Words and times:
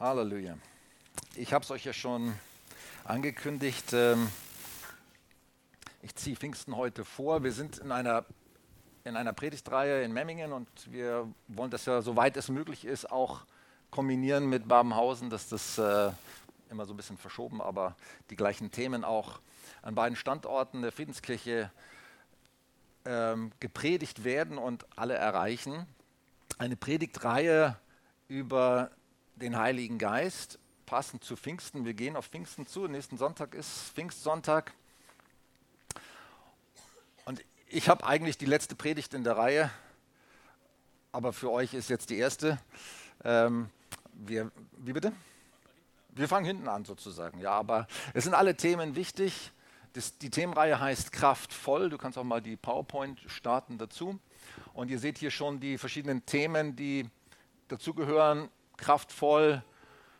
Halleluja. 0.00 0.58
Ich 1.36 1.52
habe 1.52 1.64
es 1.64 1.70
euch 1.70 1.84
ja 1.84 1.92
schon 1.92 2.34
angekündigt. 3.04 3.92
ähm, 3.92 4.28
Ich 6.02 6.16
ziehe 6.16 6.34
Pfingsten 6.34 6.76
heute 6.76 7.04
vor. 7.04 7.44
Wir 7.44 7.52
sind 7.52 7.78
in 7.78 7.92
einer, 7.92 8.24
in 9.04 9.16
einer 9.16 9.32
Predigtreihe 9.32 10.02
in 10.02 10.12
Memmingen 10.12 10.52
und 10.52 10.68
wir 10.90 11.32
wollen 11.46 11.70
das 11.70 11.84
ja, 11.86 12.02
soweit 12.02 12.36
es 12.36 12.48
möglich 12.48 12.84
ist, 12.84 13.08
auch 13.12 13.42
kombinieren 13.92 14.48
mit 14.48 14.66
Babenhausen, 14.66 15.30
dass 15.30 15.48
das 15.48 15.78
äh, 15.78 16.10
immer 16.70 16.86
so 16.86 16.92
ein 16.92 16.96
bisschen 16.96 17.16
verschoben, 17.16 17.62
aber 17.62 17.94
die 18.30 18.36
gleichen 18.36 18.72
Themen 18.72 19.04
auch 19.04 19.38
an 19.82 19.94
beiden 19.94 20.16
Standorten 20.16 20.82
der 20.82 20.90
Friedenskirche 20.90 21.70
ähm, 23.04 23.52
gepredigt 23.60 24.24
werden 24.24 24.58
und 24.58 24.86
alle 24.98 25.14
erreichen. 25.14 25.86
Eine 26.58 26.74
Predigtreihe 26.74 27.76
über 28.26 28.90
den 29.36 29.56
Heiligen 29.56 29.98
Geist, 29.98 30.58
passend 30.86 31.24
zu 31.24 31.36
Pfingsten. 31.36 31.84
Wir 31.84 31.94
gehen 31.94 32.16
auf 32.16 32.26
Pfingsten 32.26 32.66
zu. 32.66 32.86
Nächsten 32.86 33.18
Sonntag 33.18 33.54
ist 33.54 33.90
Pfingstsonntag. 33.94 34.72
Und 37.24 37.42
ich 37.68 37.88
habe 37.88 38.06
eigentlich 38.06 38.38
die 38.38 38.46
letzte 38.46 38.74
Predigt 38.74 39.14
in 39.14 39.24
der 39.24 39.36
Reihe, 39.36 39.70
aber 41.10 41.32
für 41.32 41.50
euch 41.50 41.74
ist 41.74 41.88
jetzt 41.88 42.10
die 42.10 42.18
erste. 42.18 42.58
Ähm, 43.24 43.70
wir, 44.12 44.50
wie 44.78 44.92
bitte? 44.92 45.12
Wir 46.10 46.28
fangen 46.28 46.46
hinten 46.46 46.68
an 46.68 46.84
sozusagen, 46.84 47.40
ja, 47.40 47.50
aber 47.50 47.88
es 48.12 48.24
sind 48.24 48.34
alle 48.34 48.56
Themen 48.56 48.94
wichtig. 48.94 49.50
Das, 49.94 50.18
die 50.18 50.30
Themenreihe 50.30 50.78
heißt 50.78 51.12
Kraftvoll. 51.12 51.88
Du 51.88 51.98
kannst 51.98 52.18
auch 52.18 52.24
mal 52.24 52.42
die 52.42 52.56
PowerPoint 52.56 53.20
starten 53.26 53.78
dazu. 53.78 54.18
Und 54.74 54.90
ihr 54.90 54.98
seht 54.98 55.18
hier 55.18 55.30
schon 55.30 55.60
die 55.60 55.78
verschiedenen 55.78 56.26
Themen, 56.26 56.76
die 56.76 57.08
dazugehören. 57.68 58.48
Kraftvoll, 58.76 59.62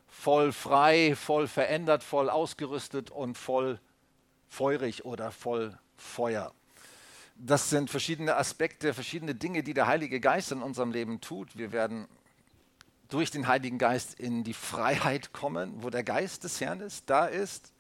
voll 0.09 0.53
frei, 0.53 1.15
voll 1.17 1.49
verändert, 1.49 2.03
voll 2.03 2.31
ausgerüstet 2.31 3.11
und 3.11 3.37
voll 3.37 3.81
feurig 4.49 5.05
oder 5.05 5.31
voll 5.33 5.77
Feuer. 5.97 6.53
Das 7.37 7.71
sind 7.71 7.91
verschiedene 7.91 8.37
Aspekte, 8.37 8.95
verschiedene 8.95 9.35
Dinge, 9.35 9.63
die 9.63 9.75
der 9.75 9.87
Heilige 9.87 10.21
Geist 10.21 10.53
in 10.53 10.63
unserem 10.63 10.93
Leben 10.93 11.21
tut. 11.21 11.57
Wir 11.57 11.73
werden 11.73 12.07
durch 13.09 13.31
den 13.31 13.49
Heiligen 13.49 13.79
Geist 13.79 14.19
in 14.19 14.45
die 14.45 14.55
Freiheit 14.55 15.33
kommen, 15.33 15.83
wo 15.83 15.91
der 15.91 16.05
Geist 16.05 16.45
des 16.45 16.61
Herrn 16.61 16.81
ist. 16.81 17.11
Da 17.11 17.27
ist 17.27 17.73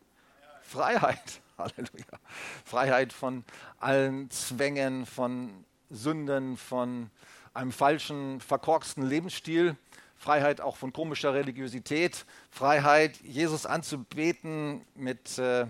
Freiheit. 0.62 1.40
Halleluja. 1.58 2.18
Freiheit 2.64 3.12
von 3.12 3.44
allen 3.78 4.28
Zwängen, 4.30 5.06
von 5.06 5.64
Sünden, 5.88 6.56
von 6.56 7.10
einem 7.52 7.70
falschen, 7.70 8.40
verkorksten 8.40 9.06
Lebensstil. 9.06 9.76
Freiheit 10.24 10.62
auch 10.62 10.78
von 10.78 10.90
komischer 10.90 11.34
Religiosität. 11.34 12.24
Freiheit, 12.50 13.18
Jesus 13.18 13.66
anzubeten 13.66 14.80
mit, 14.94 15.38
äh, 15.38 15.66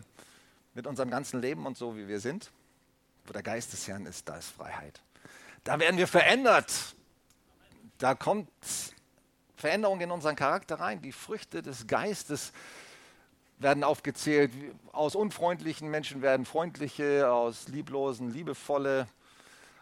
mit 0.75 0.87
unserem 0.87 1.11
ganzen 1.11 1.41
Leben 1.41 1.67
und 1.67 1.77
so, 1.77 1.97
wie 1.97 2.07
wir 2.07 2.21
sind. 2.21 2.53
Wo 3.27 3.33
der 3.33 3.43
Geist 3.43 3.73
des 3.73 3.89
Herrn 3.89 4.07
ist, 4.07 4.29
da 4.29 4.37
ist 4.37 4.51
Freiheit. 4.51 5.01
Da 5.65 5.81
werden 5.81 5.97
wir 5.97 6.07
verändert. 6.07 6.73
Da 7.99 8.15
kommt 8.15 8.49
Veränderung 9.57 10.01
in 10.01 10.13
unseren 10.13 10.37
Charakter 10.37 10.79
rein. 10.79 11.03
Die 11.03 11.11
Früchte 11.11 11.61
des 11.61 11.89
Geistes 11.89 12.53
werden 13.59 13.83
aufgezählt. 13.83 14.53
Aus 14.93 15.17
unfreundlichen 15.17 15.91
Menschen 15.91 16.23
werden 16.23 16.47
freundliche, 16.47 17.29
aus 17.29 17.67
lieblosen, 17.67 18.33
liebevolle, 18.33 19.09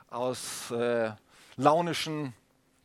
aus 0.09 0.71
äh, 0.71 1.11
launischen, 1.57 2.33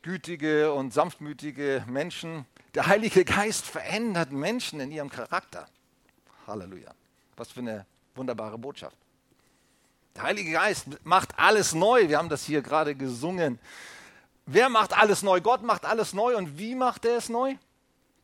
gütige 0.07 0.71
und 0.71 0.93
sanftmütige 0.93 1.83
Menschen. 1.85 2.45
Der 2.73 2.87
Heilige 2.87 3.25
Geist 3.25 3.65
verändert 3.65 4.31
Menschen 4.31 4.79
in 4.79 4.89
ihrem 4.89 5.09
Charakter. 5.09 5.67
Halleluja. 6.47 6.93
Was 7.35 7.51
für 7.51 7.59
eine 7.59 7.85
wunderbare 8.15 8.57
Botschaft. 8.57 8.95
Der 10.15 10.23
Heilige 10.23 10.53
Geist 10.53 10.87
macht 11.03 11.37
alles 11.37 11.73
neu. 11.73 12.07
Wir 12.07 12.19
haben 12.19 12.29
das 12.29 12.45
hier 12.45 12.61
gerade 12.61 12.95
gesungen. 12.95 13.59
Wer 14.45 14.69
macht 14.69 14.97
alles 14.97 15.23
neu? 15.23 15.41
Gott 15.41 15.61
macht 15.61 15.83
alles 15.83 16.13
neu. 16.13 16.37
Und 16.37 16.57
wie 16.57 16.73
macht 16.73 17.03
er 17.03 17.17
es 17.17 17.27
neu? 17.27 17.55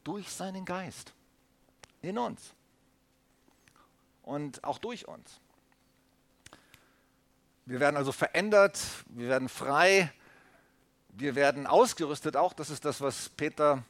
Durch 0.06 0.30
seinen 0.30 0.64
Geist. 0.64 1.12
In 2.02 2.18
uns. 2.18 2.54
Und 4.22 4.64
auch 4.64 4.78
durch 4.78 5.06
uns. 5.06 5.42
Wir 7.66 7.82
werden 7.82 7.98
also 7.98 8.14
verändert, 8.14 8.80
wir 9.08 9.28
werden 9.28 9.50
frei, 9.50 10.14
wir 11.16 11.36
werden 11.36 11.68
ausgerüstet 11.68 12.36
auch. 12.36 12.54
Das 12.54 12.70
ist 12.70 12.86
das, 12.86 13.02
was 13.02 13.30
Peter 13.30 13.84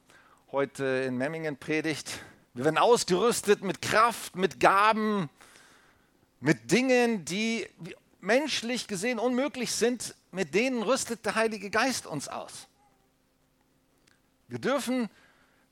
heute 0.51 0.84
in 1.07 1.17
Memmingen 1.17 1.57
predigt. 1.57 2.19
Wir 2.53 2.66
werden 2.66 2.78
ausgerüstet 2.78 3.63
mit 3.63 3.81
Kraft, 3.81 4.35
mit 4.35 4.59
Gaben, 4.59 5.29
mit 6.39 6.72
Dingen, 6.72 7.25
die 7.25 7.67
menschlich 8.19 8.88
gesehen 8.88 9.19
unmöglich 9.19 9.72
sind. 9.72 10.16
Mit 10.31 10.53
denen 10.53 10.83
rüstet 10.83 11.25
der 11.25 11.35
Heilige 11.35 11.69
Geist 11.69 12.06
uns 12.06 12.28
aus. 12.28 12.67
Wir 14.47 14.59
dürfen 14.59 15.09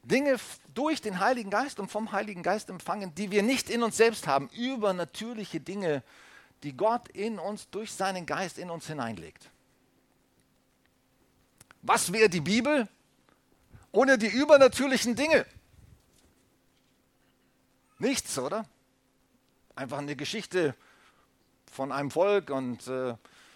Dinge 0.03 0.37
durch 0.73 1.01
den 1.01 1.19
Heiligen 1.19 1.49
Geist 1.49 1.79
und 1.79 1.91
vom 1.91 2.11
Heiligen 2.11 2.43
Geist 2.43 2.69
empfangen, 2.69 3.13
die 3.13 3.29
wir 3.29 3.43
nicht 3.43 3.69
in 3.69 3.83
uns 3.83 3.97
selbst 3.97 4.25
haben, 4.25 4.49
übernatürliche 4.49 5.59
Dinge, 5.59 6.01
die 6.63 6.75
Gott 6.75 7.09
in 7.09 7.39
uns 7.39 7.69
durch 7.69 7.91
seinen 7.91 8.25
Geist 8.25 8.57
in 8.57 8.69
uns 8.69 8.87
hineinlegt. 8.87 9.51
Was 11.81 12.13
wäre 12.13 12.29
die 12.29 12.41
Bibel 12.41 12.87
ohne 13.91 14.17
die 14.17 14.27
übernatürlichen 14.27 15.15
Dinge? 15.15 15.45
Nichts, 17.97 18.37
oder? 18.37 18.65
Einfach 19.75 19.99
eine 19.99 20.15
Geschichte 20.15 20.75
von 21.71 21.91
einem 21.91 22.11
Volk 22.11 22.49
und 22.49 22.87
äh, 22.87 23.15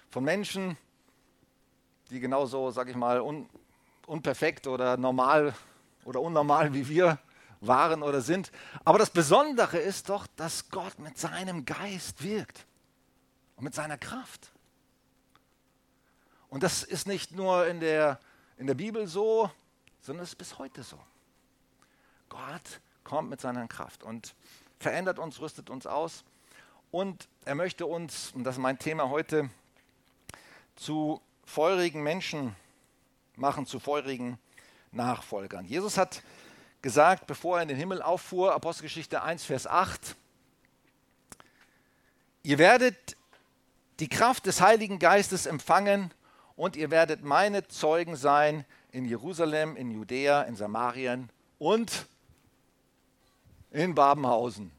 von 0.09 0.23
Menschen, 0.23 0.77
die 2.09 2.19
genauso, 2.19 2.71
sag 2.71 2.89
ich 2.89 2.95
mal, 2.95 3.21
un, 3.21 3.49
unperfekt 4.05 4.67
oder 4.67 4.97
normal 4.97 5.53
oder 6.03 6.21
unnormal 6.21 6.73
wie 6.73 6.87
wir 6.87 7.19
waren 7.61 8.03
oder 8.03 8.21
sind. 8.21 8.51
Aber 8.83 8.99
das 8.99 9.09
Besondere 9.09 9.77
ist 9.77 10.09
doch, 10.09 10.27
dass 10.35 10.69
Gott 10.69 10.99
mit 10.99 11.17
seinem 11.17 11.65
Geist 11.65 12.23
wirkt 12.23 12.65
und 13.55 13.63
mit 13.63 13.75
seiner 13.75 13.97
Kraft. 13.97 14.51
Und 16.55 16.63
das 16.63 16.83
ist 16.83 17.05
nicht 17.05 17.33
nur 17.33 17.67
in 17.67 17.81
der, 17.81 18.17
in 18.55 18.65
der 18.65 18.75
Bibel 18.75 19.07
so, 19.07 19.51
sondern 19.99 20.23
es 20.23 20.29
ist 20.29 20.35
bis 20.37 20.57
heute 20.57 20.83
so. 20.83 20.97
Gott 22.29 22.79
kommt 23.03 23.29
mit 23.29 23.41
seiner 23.41 23.67
Kraft 23.67 24.03
und 24.03 24.35
verändert 24.79 25.19
uns, 25.19 25.41
rüstet 25.41 25.69
uns 25.69 25.85
aus. 25.85 26.23
Und 26.91 27.27
er 27.43 27.55
möchte 27.55 27.85
uns, 27.85 28.31
und 28.31 28.45
das 28.45 28.55
ist 28.55 28.61
mein 28.61 28.79
Thema 28.79 29.09
heute, 29.09 29.49
zu 30.77 31.21
feurigen 31.43 32.01
Menschen 32.01 32.55
machen, 33.35 33.65
zu 33.65 33.81
feurigen 33.81 34.39
Nachfolgern. 34.93 35.65
Jesus 35.65 35.97
hat 35.97 36.23
gesagt, 36.81 37.27
bevor 37.27 37.57
er 37.57 37.63
in 37.63 37.67
den 37.67 37.77
Himmel 37.77 38.01
auffuhr, 38.01 38.55
Apostelgeschichte 38.55 39.21
1, 39.21 39.43
Vers 39.43 39.67
8, 39.67 40.15
ihr 42.43 42.57
werdet 42.57 43.17
die 43.99 44.07
Kraft 44.07 44.45
des 44.45 44.61
Heiligen 44.61 44.99
Geistes 44.99 45.47
empfangen 45.47 46.13
und 46.55 46.75
ihr 46.75 46.91
werdet 46.91 47.23
meine 47.23 47.67
Zeugen 47.67 48.15
sein 48.15 48.65
in 48.91 49.05
Jerusalem, 49.05 49.75
in 49.75 49.91
Judäa, 49.91 50.43
in 50.43 50.55
Samarien 50.55 51.29
und 51.59 52.07
in 53.71 53.93
Babenhausen, 53.93 54.71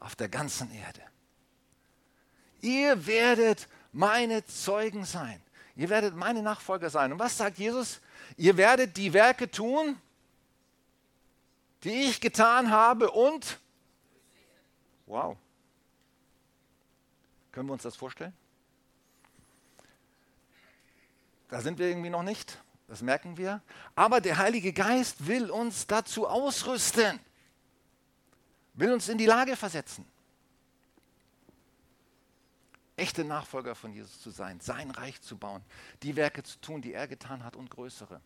auf 0.00 0.16
der 0.16 0.28
ganzen 0.28 0.72
Erde. 0.72 1.02
Ihr 2.62 3.06
werdet 3.06 3.68
meine 3.92 4.44
Zeugen 4.46 5.04
sein. 5.04 5.40
Ihr 5.76 5.90
werdet 5.90 6.16
meine 6.16 6.42
Nachfolger 6.42 6.88
sein. 6.88 7.12
Und 7.12 7.18
was 7.18 7.36
sagt 7.36 7.58
Jesus? 7.58 8.00
Ihr 8.36 8.56
werdet 8.56 8.96
die 8.96 9.12
Werke 9.12 9.50
tun, 9.50 10.00
die 11.82 12.04
ich 12.04 12.20
getan 12.20 12.70
habe 12.70 13.10
und 13.10 13.58
wow. 15.06 15.36
Können 17.52 17.68
wir 17.68 17.74
uns 17.74 17.82
das 17.82 17.94
vorstellen? 17.94 18.32
Da 21.48 21.60
sind 21.60 21.78
wir 21.78 21.88
irgendwie 21.88 22.10
noch 22.10 22.22
nicht, 22.22 22.58
das 22.88 23.02
merken 23.02 23.36
wir. 23.36 23.62
Aber 23.94 24.20
der 24.20 24.38
Heilige 24.38 24.72
Geist 24.72 25.26
will 25.26 25.50
uns 25.50 25.86
dazu 25.86 26.26
ausrüsten, 26.26 27.20
will 28.74 28.92
uns 28.92 29.08
in 29.08 29.18
die 29.18 29.26
Lage 29.26 29.56
versetzen, 29.56 30.06
echte 32.96 33.24
Nachfolger 33.24 33.74
von 33.74 33.92
Jesus 33.92 34.20
zu 34.20 34.30
sein, 34.30 34.60
sein 34.60 34.90
Reich 34.90 35.20
zu 35.20 35.36
bauen, 35.36 35.62
die 36.02 36.16
Werke 36.16 36.42
zu 36.42 36.60
tun, 36.60 36.82
die 36.82 36.92
er 36.92 37.08
getan 37.08 37.44
hat 37.44 37.56
und 37.56 37.70
größere. 37.70 38.20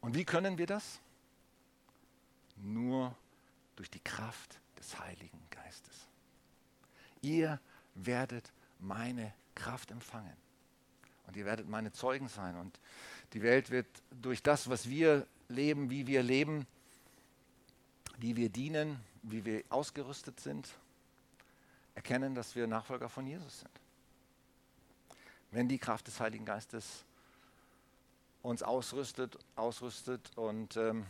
Und 0.00 0.14
wie 0.14 0.24
können 0.24 0.58
wir 0.58 0.66
das? 0.66 1.00
Nur 2.56 3.14
durch 3.76 3.90
die 3.90 4.00
Kraft 4.00 4.60
des 4.78 4.98
Heiligen 4.98 5.40
Geistes. 5.50 6.08
Ihr 7.20 7.60
werdet 7.94 8.52
meine 8.78 9.32
Kraft 9.54 9.90
empfangen. 9.90 10.36
Und 11.28 11.36
ihr 11.36 11.44
werdet 11.44 11.68
meine 11.68 11.92
Zeugen 11.92 12.28
sein. 12.28 12.56
Und 12.56 12.80
die 13.34 13.42
Welt 13.42 13.70
wird 13.70 13.86
durch 14.10 14.42
das, 14.42 14.70
was 14.70 14.88
wir 14.88 15.26
leben, 15.48 15.90
wie 15.90 16.06
wir 16.06 16.22
leben, 16.22 16.66
wie 18.16 18.34
wir 18.34 18.48
dienen, 18.48 18.98
wie 19.22 19.44
wir 19.44 19.62
ausgerüstet 19.68 20.40
sind, 20.40 20.68
erkennen, 21.94 22.34
dass 22.34 22.56
wir 22.56 22.66
Nachfolger 22.66 23.10
von 23.10 23.26
Jesus 23.26 23.60
sind. 23.60 23.70
Wenn 25.50 25.68
die 25.68 25.78
Kraft 25.78 26.06
des 26.06 26.18
Heiligen 26.18 26.46
Geistes 26.46 27.04
uns 28.42 28.62
ausrüstet, 28.62 29.38
ausrüstet 29.54 30.30
und 30.36 30.76
ähm, 30.76 31.04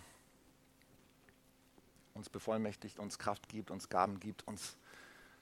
uns 2.15 2.29
bevollmächtigt, 2.29 2.99
uns 2.99 3.19
Kraft 3.19 3.49
gibt, 3.49 3.71
uns 3.71 3.89
Gaben 3.89 4.19
gibt, 4.19 4.47
uns 4.49 4.77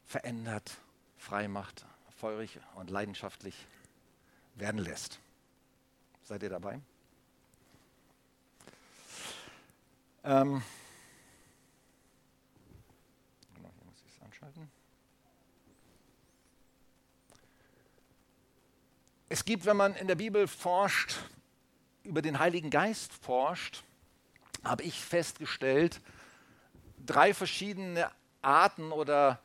verändert, 0.04 0.76
frei 1.16 1.48
macht, 1.48 1.86
feurig 2.18 2.60
und 2.74 2.90
leidenschaftlich 2.90 3.66
werden 4.56 4.78
lässt. 4.78 5.20
Seid 6.24 6.42
ihr 6.42 6.50
dabei? 6.50 6.80
Ähm, 10.24 10.62
genau, 13.54 13.70
hier 13.76 13.84
muss 13.84 14.02
ich 14.04 14.16
es 14.16 14.22
anschalten. 14.22 14.68
Es 19.28 19.44
gibt, 19.44 19.66
wenn 19.66 19.76
man 19.76 19.94
in 19.94 20.08
der 20.08 20.16
Bibel 20.16 20.48
forscht, 20.48 21.16
über 22.02 22.22
den 22.22 22.38
Heiligen 22.38 22.70
Geist 22.70 23.12
forscht, 23.12 23.84
habe 24.64 24.82
ich 24.82 25.00
festgestellt, 25.00 26.00
drei 27.04 27.34
verschiedene 27.34 28.10
Arten 28.42 28.92
oder 28.92 29.40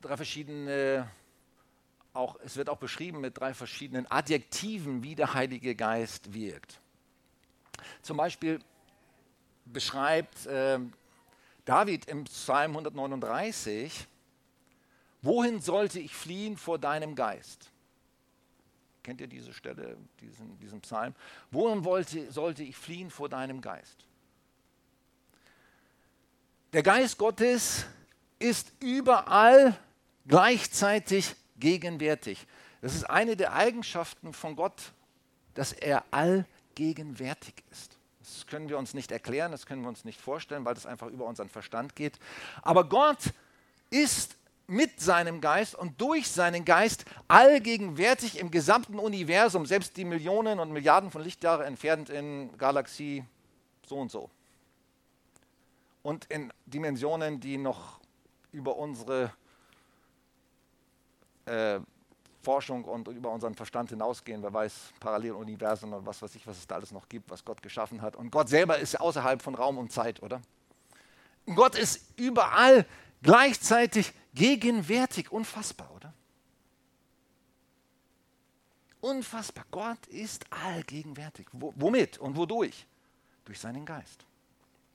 drei 0.00 0.16
verschiedene, 0.16 1.08
auch, 2.14 2.36
es 2.44 2.56
wird 2.56 2.68
auch 2.68 2.78
beschrieben 2.78 3.20
mit 3.20 3.38
drei 3.38 3.54
verschiedenen 3.54 4.10
Adjektiven, 4.10 5.02
wie 5.02 5.14
der 5.14 5.34
Heilige 5.34 5.74
Geist 5.74 6.34
wirkt. 6.34 6.80
Zum 8.02 8.16
Beispiel 8.16 8.60
beschreibt 9.64 10.46
äh, 10.46 10.78
David 11.64 12.06
im 12.06 12.24
Psalm 12.24 12.72
139, 12.72 14.06
wohin 15.22 15.60
sollte 15.60 16.00
ich 16.00 16.14
fliehen 16.14 16.56
vor 16.56 16.78
deinem 16.78 17.14
Geist? 17.14 17.70
Kennt 19.02 19.20
ihr 19.20 19.26
diese 19.26 19.52
Stelle, 19.52 19.96
diesen, 20.20 20.58
diesen 20.58 20.80
Psalm? 20.80 21.14
Wohin 21.50 21.84
wollte, 21.84 22.30
sollte 22.30 22.62
ich 22.62 22.76
fliehen 22.76 23.10
vor 23.10 23.28
deinem 23.28 23.60
Geist? 23.60 24.06
Der 26.72 26.82
Geist 26.82 27.18
Gottes 27.18 27.84
ist 28.38 28.72
überall 28.80 29.76
gleichzeitig 30.26 31.34
gegenwärtig. 31.62 32.46
Das 32.82 32.94
ist 32.94 33.04
eine 33.04 33.36
der 33.36 33.54
Eigenschaften 33.54 34.32
von 34.32 34.56
Gott, 34.56 34.92
dass 35.54 35.72
er 35.72 36.04
allgegenwärtig 36.10 37.54
ist. 37.70 37.96
Das 38.18 38.46
können 38.48 38.68
wir 38.68 38.78
uns 38.78 38.94
nicht 38.94 39.12
erklären, 39.12 39.52
das 39.52 39.64
können 39.64 39.82
wir 39.82 39.88
uns 39.88 40.04
nicht 40.04 40.20
vorstellen, 40.20 40.64
weil 40.64 40.74
das 40.74 40.86
einfach 40.86 41.06
über 41.06 41.24
unseren 41.24 41.48
Verstand 41.48 41.94
geht. 41.94 42.18
Aber 42.62 42.88
Gott 42.88 43.32
ist 43.90 44.36
mit 44.66 45.00
seinem 45.00 45.40
Geist 45.40 45.76
und 45.76 46.00
durch 46.00 46.30
seinen 46.30 46.64
Geist 46.64 47.04
allgegenwärtig 47.28 48.38
im 48.38 48.50
gesamten 48.50 48.98
Universum, 48.98 49.64
selbst 49.64 49.96
die 49.96 50.04
Millionen 50.04 50.58
und 50.58 50.72
Milliarden 50.72 51.10
von 51.10 51.22
Lichtjahre 51.22 51.64
entfernt 51.64 52.10
in 52.10 52.56
Galaxie 52.58 53.24
so 53.86 53.96
und 53.98 54.10
so. 54.10 54.30
Und 56.02 56.24
in 56.24 56.52
Dimensionen, 56.66 57.38
die 57.38 57.58
noch 57.58 58.00
über 58.50 58.76
unsere 58.76 59.32
äh, 61.46 61.80
Forschung 62.42 62.84
und 62.84 63.08
über 63.08 63.30
unseren 63.30 63.54
Verstand 63.54 63.90
hinausgehen. 63.90 64.42
Wer 64.42 64.52
weiß, 64.52 64.92
Paralleluniversen 65.00 65.92
und 65.92 66.04
was 66.04 66.20
weiß 66.20 66.34
ich, 66.34 66.46
was 66.46 66.58
es 66.58 66.66
da 66.66 66.74
alles 66.74 66.90
noch 66.90 67.08
gibt, 67.08 67.30
was 67.30 67.44
Gott 67.44 67.62
geschaffen 67.62 68.02
hat. 68.02 68.16
Und 68.16 68.30
Gott 68.30 68.48
selber 68.48 68.78
ist 68.78 69.00
außerhalb 69.00 69.40
von 69.40 69.54
Raum 69.54 69.78
und 69.78 69.92
Zeit, 69.92 70.22
oder? 70.22 70.40
Gott 71.46 71.76
ist 71.76 72.18
überall 72.18 72.86
gleichzeitig 73.22 74.12
gegenwärtig. 74.34 75.30
Unfassbar, 75.30 75.90
oder? 75.94 76.12
Unfassbar. 79.00 79.64
Gott 79.70 80.06
ist 80.08 80.44
allgegenwärtig. 80.50 81.46
Wo, 81.52 81.72
womit 81.76 82.18
und 82.18 82.36
wodurch? 82.36 82.86
Durch 83.44 83.58
seinen 83.58 83.84
Geist. 83.84 84.24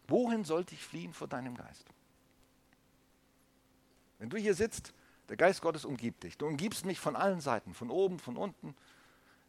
Wohin 0.07 0.45
sollte 0.45 0.73
ich 0.73 0.83
fliehen 0.83 1.13
vor 1.13 1.27
deinem 1.27 1.55
Geist? 1.55 1.85
Wenn 4.19 4.29
du 4.29 4.37
hier 4.37 4.55
sitzt 4.55 4.93
der 5.29 5.37
Geist 5.37 5.61
Gottes 5.61 5.85
umgibt 5.85 6.23
dich. 6.23 6.37
Du 6.37 6.47
umgibst 6.47 6.85
mich 6.85 6.99
von 6.99 7.15
allen 7.15 7.41
Seiten, 7.41 7.73
von 7.73 7.89
oben, 7.89 8.19
von 8.19 8.37
unten. 8.37 8.75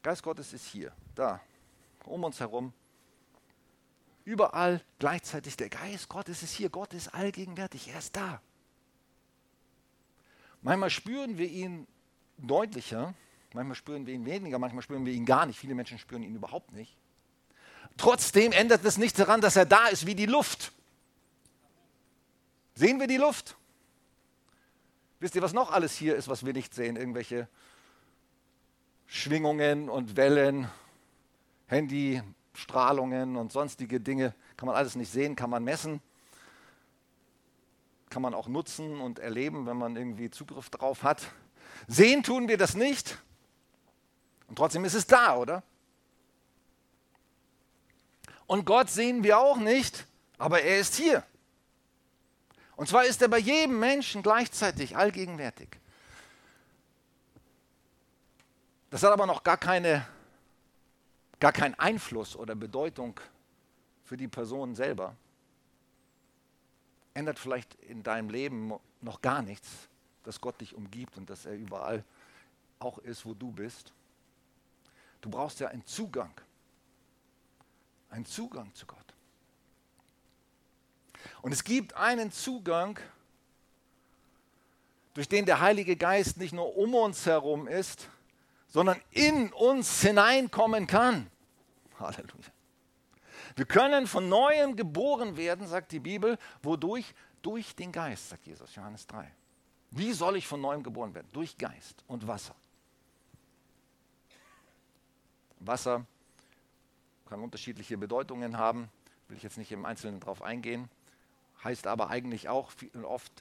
Geist 0.02 0.22
Gottes 0.22 0.52
ist 0.52 0.66
hier, 0.66 0.92
da, 1.14 1.40
um 2.04 2.24
uns 2.24 2.40
herum. 2.40 2.72
Überall 4.24 4.82
gleichzeitig. 4.98 5.56
Der 5.56 5.70
Geist 5.70 6.08
Gottes 6.08 6.42
ist 6.42 6.52
hier. 6.52 6.68
Gott 6.68 6.92
ist 6.92 7.08
allgegenwärtig. 7.14 7.88
Er 7.88 7.98
ist 7.98 8.14
da. 8.14 8.42
Manchmal 10.60 10.90
spüren 10.90 11.38
wir 11.38 11.48
ihn 11.48 11.86
deutlicher, 12.36 13.14
manchmal 13.54 13.76
spüren 13.76 14.06
wir 14.06 14.14
ihn 14.14 14.26
weniger, 14.26 14.58
manchmal 14.58 14.82
spüren 14.82 15.06
wir 15.06 15.12
ihn 15.12 15.24
gar 15.24 15.46
nicht. 15.46 15.58
Viele 15.58 15.74
Menschen 15.74 15.98
spüren 15.98 16.22
ihn 16.22 16.34
überhaupt 16.34 16.72
nicht. 16.72 16.96
Trotzdem 17.96 18.52
ändert 18.52 18.84
es 18.84 18.98
nichts 18.98 19.16
daran, 19.16 19.40
dass 19.40 19.56
er 19.56 19.66
da 19.66 19.86
ist 19.88 20.06
wie 20.06 20.14
die 20.14 20.26
Luft. 20.26 20.72
Sehen 22.74 23.00
wir 23.00 23.06
die 23.06 23.16
Luft? 23.16 23.56
Wisst 25.20 25.34
ihr, 25.34 25.42
was 25.42 25.52
noch 25.52 25.72
alles 25.72 25.96
hier 25.96 26.14
ist, 26.14 26.28
was 26.28 26.46
wir 26.46 26.52
nicht 26.52 26.74
sehen? 26.74 26.96
Irgendwelche 26.96 27.48
Schwingungen 29.06 29.88
und 29.88 30.16
Wellen, 30.16 30.70
Handystrahlungen 31.66 33.36
und 33.36 33.50
sonstige 33.50 34.00
Dinge. 34.00 34.34
Kann 34.56 34.66
man 34.66 34.76
alles 34.76 34.94
nicht 34.94 35.10
sehen, 35.10 35.34
kann 35.34 35.50
man 35.50 35.64
messen. 35.64 36.00
Kann 38.10 38.22
man 38.22 38.32
auch 38.32 38.48
nutzen 38.48 39.00
und 39.00 39.18
erleben, 39.18 39.66
wenn 39.66 39.76
man 39.76 39.96
irgendwie 39.96 40.30
Zugriff 40.30 40.70
drauf 40.70 41.02
hat. 41.02 41.32
Sehen 41.88 42.22
tun 42.22 42.48
wir 42.48 42.56
das 42.56 42.74
nicht. 42.74 43.18
Und 44.46 44.56
trotzdem 44.56 44.84
ist 44.84 44.94
es 44.94 45.06
da, 45.06 45.36
oder? 45.36 45.62
Und 48.46 48.64
Gott 48.64 48.88
sehen 48.88 49.22
wir 49.24 49.38
auch 49.38 49.58
nicht, 49.58 50.06
aber 50.38 50.62
er 50.62 50.78
ist 50.78 50.94
hier. 50.94 51.22
Und 52.78 52.88
zwar 52.88 53.04
ist 53.04 53.20
er 53.22 53.26
bei 53.26 53.38
jedem 53.38 53.80
Menschen 53.80 54.22
gleichzeitig 54.22 54.96
allgegenwärtig. 54.96 55.80
Das 58.88 59.02
hat 59.02 59.12
aber 59.12 59.26
noch 59.26 59.42
gar, 59.42 59.56
keine, 59.56 60.06
gar 61.40 61.50
keinen 61.50 61.74
Einfluss 61.74 62.36
oder 62.36 62.54
Bedeutung 62.54 63.18
für 64.04 64.16
die 64.16 64.28
Person 64.28 64.76
selber. 64.76 65.16
Ändert 67.14 67.40
vielleicht 67.40 67.74
in 67.82 68.04
deinem 68.04 68.30
Leben 68.30 68.72
noch 69.00 69.20
gar 69.22 69.42
nichts, 69.42 69.88
dass 70.22 70.40
Gott 70.40 70.60
dich 70.60 70.76
umgibt 70.76 71.16
und 71.16 71.28
dass 71.28 71.46
er 71.46 71.56
überall 71.56 72.04
auch 72.78 72.98
ist, 72.98 73.26
wo 73.26 73.34
du 73.34 73.50
bist. 73.50 73.92
Du 75.20 75.30
brauchst 75.30 75.58
ja 75.58 75.66
einen 75.66 75.84
Zugang. 75.84 76.32
Einen 78.08 78.24
Zugang 78.24 78.72
zu 78.72 78.86
Gott. 78.86 78.97
Und 81.42 81.52
es 81.52 81.64
gibt 81.64 81.94
einen 81.94 82.32
Zugang, 82.32 82.98
durch 85.18 85.28
den 85.28 85.46
der 85.46 85.60
Heilige 85.60 85.96
Geist 85.96 86.36
nicht 86.36 86.52
nur 86.52 86.76
um 86.76 86.94
uns 86.94 87.26
herum 87.26 87.66
ist, 87.66 88.08
sondern 88.68 89.00
in 89.10 89.52
uns 89.52 90.00
hineinkommen 90.00 90.86
kann. 90.86 91.28
Halleluja. 91.98 92.52
Wir 93.56 93.64
können 93.64 94.06
von 94.06 94.28
neuem 94.28 94.76
geboren 94.76 95.36
werden, 95.36 95.66
sagt 95.66 95.90
die 95.90 95.98
Bibel, 95.98 96.38
wodurch? 96.62 97.14
Durch 97.42 97.74
den 97.74 97.90
Geist, 97.90 98.28
sagt 98.28 98.46
Jesus, 98.46 98.74
Johannes 98.74 99.06
3. 99.08 99.28
Wie 99.90 100.12
soll 100.12 100.36
ich 100.36 100.46
von 100.46 100.60
neuem 100.60 100.82
geboren 100.82 101.14
werden? 101.14 101.28
Durch 101.32 101.56
Geist 101.56 102.04
und 102.06 102.26
Wasser. 102.28 102.54
Wasser 105.60 106.04
kann 107.28 107.40
unterschiedliche 107.42 107.98
Bedeutungen 107.98 108.56
haben, 108.56 108.88
will 109.26 109.36
ich 109.36 109.42
jetzt 109.42 109.58
nicht 109.58 109.72
im 109.72 109.84
Einzelnen 109.84 110.20
drauf 110.20 110.42
eingehen 110.42 110.88
heißt 111.64 111.86
aber 111.86 112.10
eigentlich 112.10 112.48
auch, 112.48 112.72
oft 113.02 113.32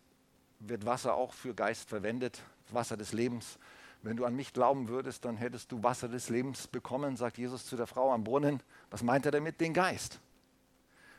wird 0.60 0.86
Wasser 0.86 1.16
auch 1.16 1.34
für 1.34 1.54
Geist 1.54 1.90
verwendet, 1.90 2.42
Wasser 2.70 2.98
des 2.98 3.14
Lebens. 3.14 3.58
Wenn 4.02 4.18
du 4.18 4.26
an 4.26 4.36
mich 4.36 4.54
glauben 4.54 4.88
würdest, 4.88 5.26
dann 5.26 5.38
hättest 5.38 5.72
du 5.72 5.84
Wasser 5.84 6.08
des 6.08 6.30
Lebens 6.30 6.68
bekommen, 6.68 7.18
sagt 7.18 7.38
Jesus 7.38 7.66
zu 7.66 7.76
der 7.76 7.88
Frau 7.88 8.12
am 8.12 8.24
Brunnen. 8.24 8.62
Was 8.90 9.04
meint 9.04 9.26
er 9.26 9.32
damit? 9.32 9.60
Den 9.60 9.74
Geist. 9.74 10.20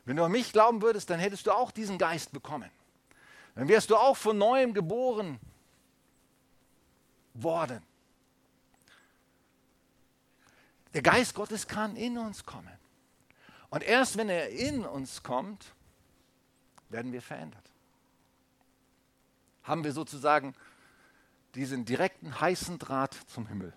Wenn 0.04 0.16
du 0.16 0.24
an 0.24 0.32
mich 0.32 0.52
glauben 0.52 0.80
würdest, 0.80 1.10
dann 1.10 1.20
hättest 1.20 1.46
du 1.46 1.52
auch 1.52 1.70
diesen 1.70 1.98
Geist 1.98 2.32
bekommen. 2.32 2.70
Dann 3.54 3.68
wärst 3.68 3.90
du 3.90 3.96
auch 3.96 4.16
von 4.16 4.38
neuem 4.38 4.72
geboren 4.72 5.38
worden. 7.34 7.82
Der 10.94 11.02
Geist 11.02 11.34
Gottes 11.34 11.66
kann 11.66 11.96
in 11.96 12.16
uns 12.16 12.44
kommen. 12.44 12.72
Und 13.70 13.82
erst 13.82 14.16
wenn 14.16 14.28
er 14.28 14.48
in 14.48 14.86
uns 14.86 15.22
kommt, 15.22 15.74
werden 16.88 17.12
wir 17.12 17.22
verändert. 17.22 17.72
Haben 19.62 19.84
wir 19.84 19.92
sozusagen 19.92 20.54
diesen 21.54 21.84
direkten 21.84 22.40
heißen 22.40 22.78
Draht 22.78 23.14
zum 23.26 23.46
Himmel. 23.46 23.72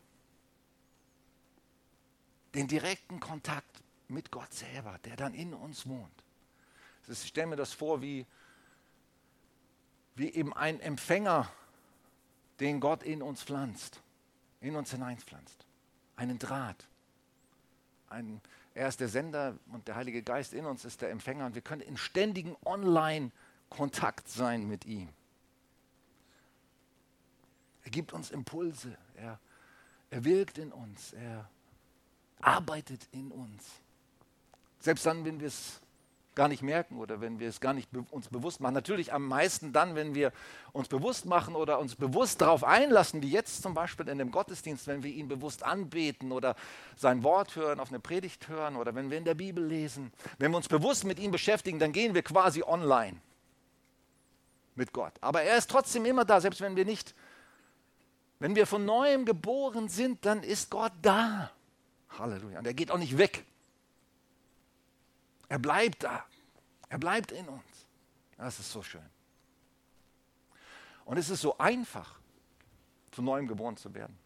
Den 2.53 2.67
direkten 2.67 3.19
Kontakt 3.19 3.81
mit 4.07 4.31
Gott 4.31 4.53
selber, 4.53 4.99
der 5.05 5.15
dann 5.15 5.33
in 5.33 5.53
uns 5.53 5.87
wohnt. 5.87 6.23
Ich 7.07 7.27
stelle 7.27 7.47
mir 7.47 7.55
das 7.55 7.73
vor 7.73 8.01
wie, 8.01 8.25
wie 10.15 10.29
eben 10.29 10.53
ein 10.53 10.79
Empfänger, 10.79 11.51
den 12.59 12.79
Gott 12.79 13.03
in 13.03 13.21
uns 13.21 13.43
pflanzt, 13.43 14.01
in 14.59 14.75
uns 14.75 14.91
hineinpflanzt. 14.91 15.65
Einen 16.15 16.37
Draht. 16.37 16.87
Ein, 18.07 18.41
er 18.73 18.87
ist 18.87 18.99
der 18.99 19.09
Sender 19.09 19.57
und 19.71 19.87
der 19.87 19.95
Heilige 19.95 20.23
Geist 20.23 20.53
in 20.53 20.65
uns 20.65 20.85
ist 20.85 21.01
der 21.01 21.09
Empfänger 21.09 21.45
und 21.45 21.55
wir 21.55 21.61
können 21.61 21.81
in 21.81 21.97
ständigen 21.97 22.55
Online-Kontakt 22.65 24.29
sein 24.29 24.67
mit 24.67 24.85
ihm. 24.85 25.09
Er 27.83 27.91
gibt 27.91 28.13
uns 28.13 28.31
Impulse, 28.31 28.97
er, 29.15 29.39
er 30.09 30.23
wirkt 30.23 30.57
in 30.57 30.71
uns, 30.71 31.13
er 31.13 31.49
arbeitet 32.39 33.07
in 33.11 33.31
uns. 33.31 33.65
Selbst 34.79 35.05
dann, 35.05 35.25
wenn 35.25 35.39
wir 35.39 35.47
es 35.47 35.81
gar 36.35 36.47
nicht 36.47 36.63
merken 36.63 36.97
oder 36.97 37.19
wenn 37.19 37.39
wir 37.39 37.49
es 37.49 37.59
gar 37.59 37.73
nicht 37.73 37.91
be 37.91 38.05
uns 38.09 38.29
bewusst 38.29 38.61
machen. 38.61 38.73
Natürlich 38.73 39.11
am 39.11 39.27
meisten 39.27 39.73
dann, 39.73 39.95
wenn 39.95 40.15
wir 40.15 40.31
uns 40.71 40.87
bewusst 40.87 41.25
machen 41.25 41.55
oder 41.55 41.79
uns 41.79 41.95
bewusst 41.95 42.41
darauf 42.41 42.63
einlassen, 42.63 43.21
wie 43.21 43.29
jetzt 43.29 43.61
zum 43.61 43.73
Beispiel 43.73 44.07
in 44.07 44.17
dem 44.17 44.31
Gottesdienst, 44.31 44.87
wenn 44.87 45.03
wir 45.03 45.11
ihn 45.11 45.27
bewusst 45.27 45.63
anbeten 45.63 46.31
oder 46.31 46.55
sein 46.95 47.23
Wort 47.23 47.55
hören, 47.55 47.79
auf 47.79 47.89
eine 47.89 47.99
Predigt 47.99 48.47
hören 48.47 48.77
oder 48.77 48.95
wenn 48.95 49.11
wir 49.11 49.17
in 49.17 49.25
der 49.25 49.35
Bibel 49.35 49.65
lesen. 49.65 50.13
Wenn 50.37 50.51
wir 50.51 50.57
uns 50.57 50.69
bewusst 50.69 51.03
mit 51.03 51.19
ihm 51.19 51.31
beschäftigen, 51.31 51.79
dann 51.79 51.91
gehen 51.91 52.13
wir 52.13 52.23
quasi 52.23 52.63
online 52.63 53.17
mit 54.75 54.93
Gott. 54.93 55.13
Aber 55.19 55.41
er 55.41 55.57
ist 55.57 55.69
trotzdem 55.69 56.05
immer 56.05 56.23
da, 56.23 56.39
selbst 56.39 56.61
wenn 56.61 56.75
wir 56.75 56.85
nicht, 56.85 57.13
wenn 58.39 58.55
wir 58.55 58.65
von 58.65 58.85
neuem 58.85 59.25
geboren 59.25 59.89
sind, 59.89 60.25
dann 60.25 60.43
ist 60.43 60.69
Gott 60.69 60.93
da. 61.01 61.51
Halleluja. 62.17 62.59
Und 62.59 62.67
er 62.67 62.73
geht 62.73 62.89
auch 62.89 62.97
nicht 62.97 63.17
weg. 63.17 63.45
Er 65.51 65.59
bleibt 65.59 66.03
da. 66.03 66.23
Er 66.87 66.97
bleibt 66.97 67.33
in 67.33 67.45
uns. 67.49 67.85
Das 68.37 68.57
ist 68.57 68.71
so 68.71 68.81
schön. 68.81 69.05
Und 71.03 71.17
es 71.17 71.29
ist 71.29 71.41
so 71.41 71.57
einfach, 71.57 72.21
von 73.11 73.25
neuem 73.25 73.49
geboren 73.49 73.75
zu 73.75 73.93
werden. 73.93 74.17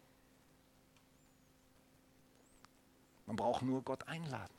Man 3.26 3.34
braucht 3.34 3.62
nur 3.62 3.82
Gott 3.82 4.06
einladen. 4.06 4.54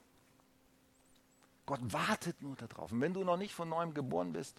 Gott 1.66 1.80
wartet 1.84 2.42
nur 2.42 2.58
darauf. 2.58 2.92
Und 2.92 3.00
wenn 3.00 3.14
du 3.14 3.24
noch 3.24 3.38
nicht 3.38 3.54
von 3.54 3.70
neuem 3.70 3.94
geboren 3.94 4.34
bist, 4.34 4.58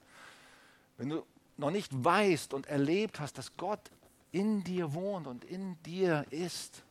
wenn 0.97 1.11
du 1.11 1.27
noch 1.59 1.71
nicht 1.71 1.93
weißt 1.93 2.55
und 2.55 2.69
erlebt 2.69 3.21
hast, 3.21 3.37
dass 3.37 3.55
Gott 3.59 3.91
in 4.33 4.65
dir 4.65 4.95
wohnt 4.95 5.27
und 5.27 5.45
in 5.45 5.77
dir 5.83 6.25
ist, 6.31 6.83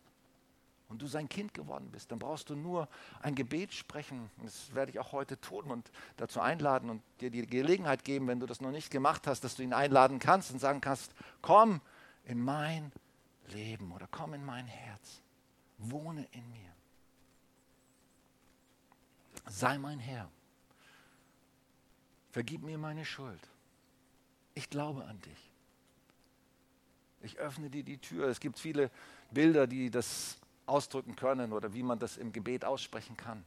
und 0.90 1.02
du 1.02 1.08
sein 1.08 1.28
Kind 1.28 1.54
geworden 1.54 1.90
bist, 1.92 2.12
dann 2.12 2.20
brauchst 2.20 2.50
du 2.50 2.56
nur 2.56 2.88
ein 3.22 3.36
Gebet 3.36 3.74
sprechen. 3.74 4.30
Das 4.44 4.74
werde 4.74 4.92
ich 4.92 5.00
auch 5.00 5.12
heute 5.12 5.40
tun 5.40 5.66
und 5.66 5.92
dazu 6.16 6.40
einladen 6.40 6.90
und 6.90 7.02
dir 7.20 7.30
die 7.30 7.46
Gelegenheit 7.46 8.04
geben, 8.06 8.28
wenn 8.28 8.40
du 8.40 8.46
das 8.46 8.62
noch 8.62 8.72
nicht 8.72 8.90
gemacht 8.90 9.28
hast, 9.28 9.44
dass 9.44 9.56
du 9.56 9.64
ihn 9.64 9.74
einladen 9.74 10.20
kannst 10.20 10.52
und 10.52 10.60
sagen 10.60 10.82
kannst, 10.82 11.12
komm 11.42 11.82
in 12.26 12.40
mein 12.42 12.92
Leben 13.50 13.92
oder 13.92 14.08
komm 14.10 14.34
in 14.34 14.46
mein 14.46 14.68
Herz, 14.68 15.22
wohne 15.78 16.26
in 16.32 16.50
mir. 16.52 16.72
Sei 19.46 19.78
mein 19.78 20.00
Herr. 20.00 20.30
Vergib 22.32 22.64
mir 22.64 22.78
meine 22.78 23.06
Schuld. 23.06 23.40
Ich 24.54 24.70
glaube 24.70 25.06
an 25.06 25.20
dich. 25.22 25.52
Ich 27.22 27.38
öffne 27.38 27.70
dir 27.70 27.84
die 27.84 27.98
Tür. 27.98 28.28
Es 28.28 28.40
gibt 28.40 28.60
viele 28.60 28.92
Bilder, 29.32 29.68
die 29.68 29.90
das 29.90 30.38
ausdrücken 30.68 31.16
können 31.16 31.54
oder 31.54 31.74
wie 31.74 31.84
man 31.84 32.00
das 32.00 32.18
im 32.18 32.32
Gebet 32.32 32.66
aussprechen 32.66 33.18
kann. 33.18 33.44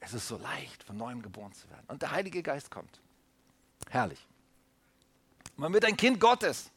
Es 0.00 0.14
ist 0.14 0.26
so 0.26 0.38
leicht, 0.38 0.82
von 0.82 0.96
neuem 0.96 1.22
geboren 1.22 1.52
zu 1.52 1.68
werden. 1.70 1.84
Und 1.88 2.02
der 2.02 2.10
Heilige 2.10 2.42
Geist 2.42 2.70
kommt. 2.70 3.00
Herrlich. 3.90 4.26
Man 5.56 5.72
wird 5.72 5.84
ein 5.84 5.96
Kind 5.96 6.18
Gottes. 6.18 6.70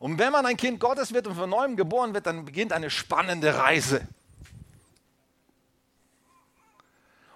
Und 0.00 0.18
wenn 0.18 0.32
man 0.32 0.44
ein 0.44 0.56
Kind 0.56 0.80
Gottes 0.80 1.12
wird 1.14 1.28
und 1.28 1.36
von 1.36 1.48
neuem 1.48 1.76
geboren 1.76 2.12
wird, 2.14 2.26
dann 2.26 2.44
beginnt 2.44 2.72
eine 2.72 2.90
spannende 2.90 3.56
Reise. 3.56 4.06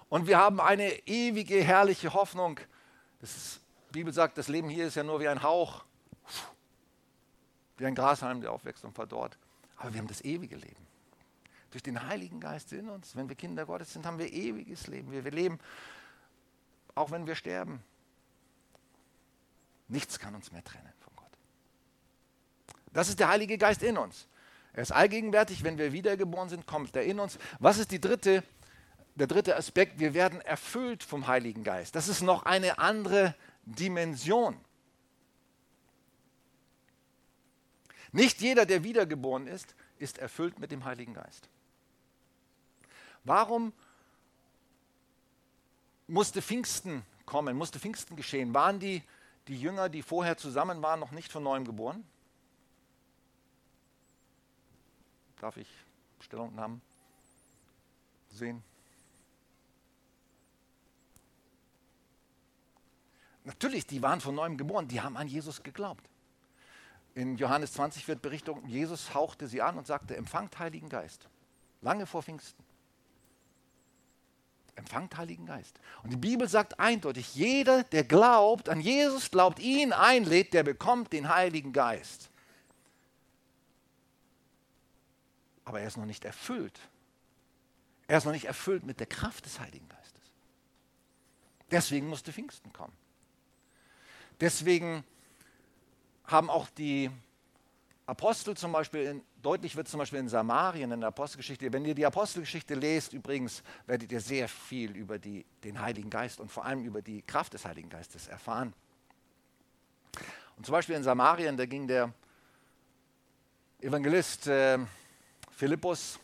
Und 0.09 0.27
wir 0.27 0.37
haben 0.37 0.59
eine 0.59 0.91
ewige, 1.07 1.63
herrliche 1.63 2.13
Hoffnung. 2.13 2.59
Ist, 3.21 3.61
die 3.89 3.93
Bibel 3.93 4.13
sagt, 4.13 4.37
das 4.37 4.47
Leben 4.47 4.69
hier 4.69 4.87
ist 4.87 4.95
ja 4.95 5.03
nur 5.03 5.19
wie 5.19 5.27
ein 5.27 5.41
Hauch, 5.41 5.83
wie 7.77 7.85
ein 7.85 7.95
Grashalm, 7.95 8.41
der 8.41 8.51
aufwächst 8.51 8.83
und 8.83 8.93
verdorrt. 8.93 9.37
Aber 9.77 9.93
wir 9.93 9.99
haben 9.99 10.07
das 10.07 10.21
ewige 10.21 10.55
Leben. 10.55 10.87
Durch 11.71 11.83
den 11.83 12.07
Heiligen 12.07 12.39
Geist 12.39 12.73
in 12.73 12.89
uns, 12.89 13.15
wenn 13.15 13.29
wir 13.29 13.35
Kinder 13.35 13.65
Gottes 13.65 13.93
sind, 13.93 14.05
haben 14.05 14.17
wir 14.17 14.31
ewiges 14.31 14.87
Leben. 14.87 15.11
Wir, 15.11 15.23
wir 15.23 15.31
leben, 15.31 15.59
auch 16.95 17.11
wenn 17.11 17.27
wir 17.27 17.35
sterben. 17.35 17.83
Nichts 19.87 20.19
kann 20.19 20.35
uns 20.35 20.51
mehr 20.51 20.63
trennen 20.63 20.91
von 20.99 21.13
Gott. 21.15 21.31
Das 22.93 23.09
ist 23.09 23.19
der 23.19 23.29
Heilige 23.29 23.57
Geist 23.57 23.83
in 23.83 23.97
uns. 23.97 24.27
Er 24.73 24.83
ist 24.83 24.91
allgegenwärtig, 24.91 25.63
wenn 25.63 25.77
wir 25.77 25.93
wiedergeboren 25.93 26.49
sind, 26.49 26.67
kommt 26.67 26.95
er 26.95 27.03
in 27.03 27.19
uns. 27.19 27.37
Was 27.59 27.77
ist 27.77 27.91
die 27.91 28.01
dritte, 28.01 28.43
der 29.15 29.27
dritte 29.27 29.55
Aspekt? 29.55 29.99
Wir 29.99 30.13
werden 30.13 30.41
erfüllt 30.41 31.03
vom 31.03 31.27
Heiligen 31.27 31.63
Geist. 31.63 31.95
Das 31.95 32.07
ist 32.07 32.21
noch 32.21 32.43
eine 32.43 32.79
andere 32.79 33.35
Dimension. 33.65 34.55
Nicht 38.17 38.41
jeder, 38.41 38.65
der 38.65 38.83
wiedergeboren 38.83 39.45
ist, 39.45 39.75
ist 39.99 40.17
erfüllt 40.17 40.57
mit 40.57 40.71
dem 40.71 40.85
Heiligen 40.85 41.13
Geist. 41.13 41.47
Warum 43.23 43.71
musste 46.07 46.41
Pfingsten 46.41 47.05
kommen, 47.27 47.55
musste 47.55 47.77
Pfingsten 47.77 48.15
geschehen? 48.15 48.55
Waren 48.55 48.79
die, 48.79 49.03
die 49.47 49.61
Jünger, 49.61 49.87
die 49.87 50.01
vorher 50.01 50.35
zusammen 50.35 50.81
waren, 50.81 50.99
noch 50.99 51.11
nicht 51.11 51.31
von 51.31 51.43
neuem 51.43 51.63
geboren? 51.63 52.03
Darf 55.39 55.57
ich 55.57 55.69
Stellungnahmen 56.21 56.81
sehen? 58.31 58.63
Natürlich, 63.43 63.85
die 63.85 64.01
waren 64.01 64.21
von 64.21 64.33
neuem 64.33 64.57
geboren, 64.57 64.87
die 64.87 65.01
haben 65.01 65.17
an 65.17 65.27
Jesus 65.27 65.61
geglaubt. 65.61 66.09
In 67.17 67.35
Johannes 67.35 67.73
20 67.73 68.07
wird 68.07 68.21
berichtet, 68.21 68.55
Jesus 68.67 69.15
hauchte 69.15 69.47
sie 69.47 69.63
an 69.63 69.79
und 69.79 69.87
sagte, 69.87 70.15
empfangt 70.15 70.59
Heiligen 70.59 70.87
Geist. 70.87 71.27
Lange 71.81 72.05
vor 72.05 72.21
Pfingsten. 72.21 72.63
Empfangt 74.75 75.17
Heiligen 75.17 75.47
Geist. 75.47 75.79
Und 76.03 76.11
die 76.11 76.17
Bibel 76.17 76.47
sagt 76.47 76.79
eindeutig, 76.79 77.33
jeder, 77.33 77.81
der 77.85 78.03
glaubt, 78.03 78.69
an 78.69 78.79
Jesus 78.79 79.31
glaubt, 79.31 79.57
ihn 79.57 79.93
einlädt, 79.93 80.53
der 80.53 80.61
bekommt 80.61 81.11
den 81.11 81.27
Heiligen 81.27 81.73
Geist. 81.73 82.29
Aber 85.65 85.79
er 85.79 85.87
ist 85.87 85.97
noch 85.97 86.05
nicht 86.05 86.23
erfüllt. 86.23 86.79
Er 88.05 88.19
ist 88.19 88.25
noch 88.25 88.31
nicht 88.31 88.45
erfüllt 88.45 88.85
mit 88.85 88.99
der 88.99 89.07
Kraft 89.07 89.43
des 89.45 89.59
Heiligen 89.59 89.89
Geistes. 89.89 90.31
Deswegen 91.71 92.09
musste 92.09 92.31
Pfingsten 92.31 92.71
kommen. 92.71 92.93
Deswegen 94.39 95.03
haben 96.27 96.49
auch 96.49 96.69
die 96.69 97.09
Apostel 98.05 98.55
zum 98.55 98.71
Beispiel, 98.71 99.01
in, 99.01 99.21
deutlich 99.41 99.75
wird 99.75 99.87
zum 99.87 99.97
Beispiel 99.97 100.19
in 100.19 100.29
Samarien 100.29 100.91
in 100.91 101.01
der 101.01 101.09
Apostelgeschichte, 101.09 101.71
wenn 101.73 101.83
ihr 101.85 101.95
die 101.95 102.05
Apostelgeschichte 102.05 102.75
lest, 102.75 103.13
übrigens 103.13 103.63
werdet 103.85 104.11
ihr 104.11 104.21
sehr 104.21 104.47
viel 104.47 104.95
über 104.95 105.19
die, 105.19 105.45
den 105.63 105.81
Heiligen 105.81 106.09
Geist 106.09 106.39
und 106.39 106.51
vor 106.51 106.65
allem 106.65 106.85
über 106.85 107.01
die 107.01 107.21
Kraft 107.21 107.53
des 107.53 107.65
Heiligen 107.65 107.89
Geistes 107.89 108.27
erfahren. 108.27 108.73
Und 110.55 110.65
zum 110.65 110.73
Beispiel 110.73 110.95
in 110.95 111.03
Samarien, 111.03 111.57
da 111.57 111.65
ging 111.65 111.87
der 111.87 112.13
Evangelist 113.79 114.47
äh, 114.47 114.79
Philippus, 115.51 116.19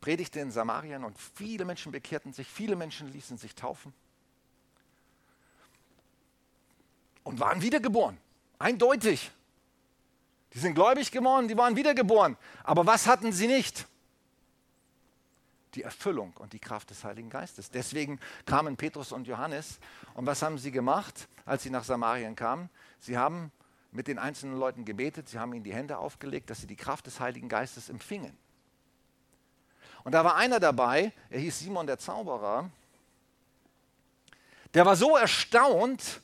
predigte 0.00 0.40
in 0.40 0.50
Samarien 0.50 1.04
und 1.04 1.16
viele 1.18 1.64
Menschen 1.64 1.92
bekehrten 1.92 2.32
sich, 2.32 2.48
viele 2.48 2.76
Menschen 2.76 3.12
ließen 3.12 3.38
sich 3.38 3.54
taufen. 3.54 3.92
Und 7.26 7.40
waren 7.40 7.60
wiedergeboren. 7.60 8.16
Eindeutig. 8.60 9.32
Die 10.54 10.60
sind 10.60 10.74
gläubig 10.74 11.10
geworden, 11.10 11.48
die 11.48 11.56
waren 11.56 11.74
wiedergeboren. 11.74 12.36
Aber 12.62 12.86
was 12.86 13.08
hatten 13.08 13.32
sie 13.32 13.48
nicht? 13.48 13.86
Die 15.74 15.82
Erfüllung 15.82 16.32
und 16.38 16.52
die 16.52 16.60
Kraft 16.60 16.88
des 16.90 17.02
Heiligen 17.02 17.28
Geistes. 17.28 17.70
Deswegen 17.70 18.20
kamen 18.46 18.76
Petrus 18.76 19.10
und 19.10 19.26
Johannes. 19.26 19.80
Und 20.14 20.24
was 20.24 20.40
haben 20.40 20.56
sie 20.56 20.70
gemacht, 20.70 21.26
als 21.44 21.64
sie 21.64 21.70
nach 21.70 21.82
Samarien 21.82 22.36
kamen? 22.36 22.70
Sie 23.00 23.18
haben 23.18 23.50
mit 23.90 24.06
den 24.06 24.20
einzelnen 24.20 24.56
Leuten 24.56 24.84
gebetet, 24.84 25.28
sie 25.28 25.40
haben 25.40 25.52
ihnen 25.52 25.64
die 25.64 25.74
Hände 25.74 25.98
aufgelegt, 25.98 26.48
dass 26.48 26.60
sie 26.60 26.66
die 26.68 26.76
Kraft 26.76 27.06
des 27.06 27.18
Heiligen 27.18 27.48
Geistes 27.48 27.88
empfingen. 27.88 28.36
Und 30.04 30.12
da 30.12 30.22
war 30.22 30.36
einer 30.36 30.60
dabei, 30.60 31.12
er 31.28 31.40
hieß 31.40 31.58
Simon 31.58 31.88
der 31.88 31.98
Zauberer, 31.98 32.70
der 34.74 34.86
war 34.86 34.94
so 34.94 35.16
erstaunt, 35.16 36.20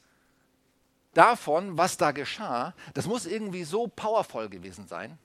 davon, 1.14 1.76
was 1.78 1.96
da 1.96 2.12
geschah, 2.12 2.74
das 2.94 3.06
muss 3.06 3.26
irgendwie 3.26 3.64
so 3.64 3.86
powervoll 3.86 4.48
gewesen 4.48 4.86
sein, 4.86 5.18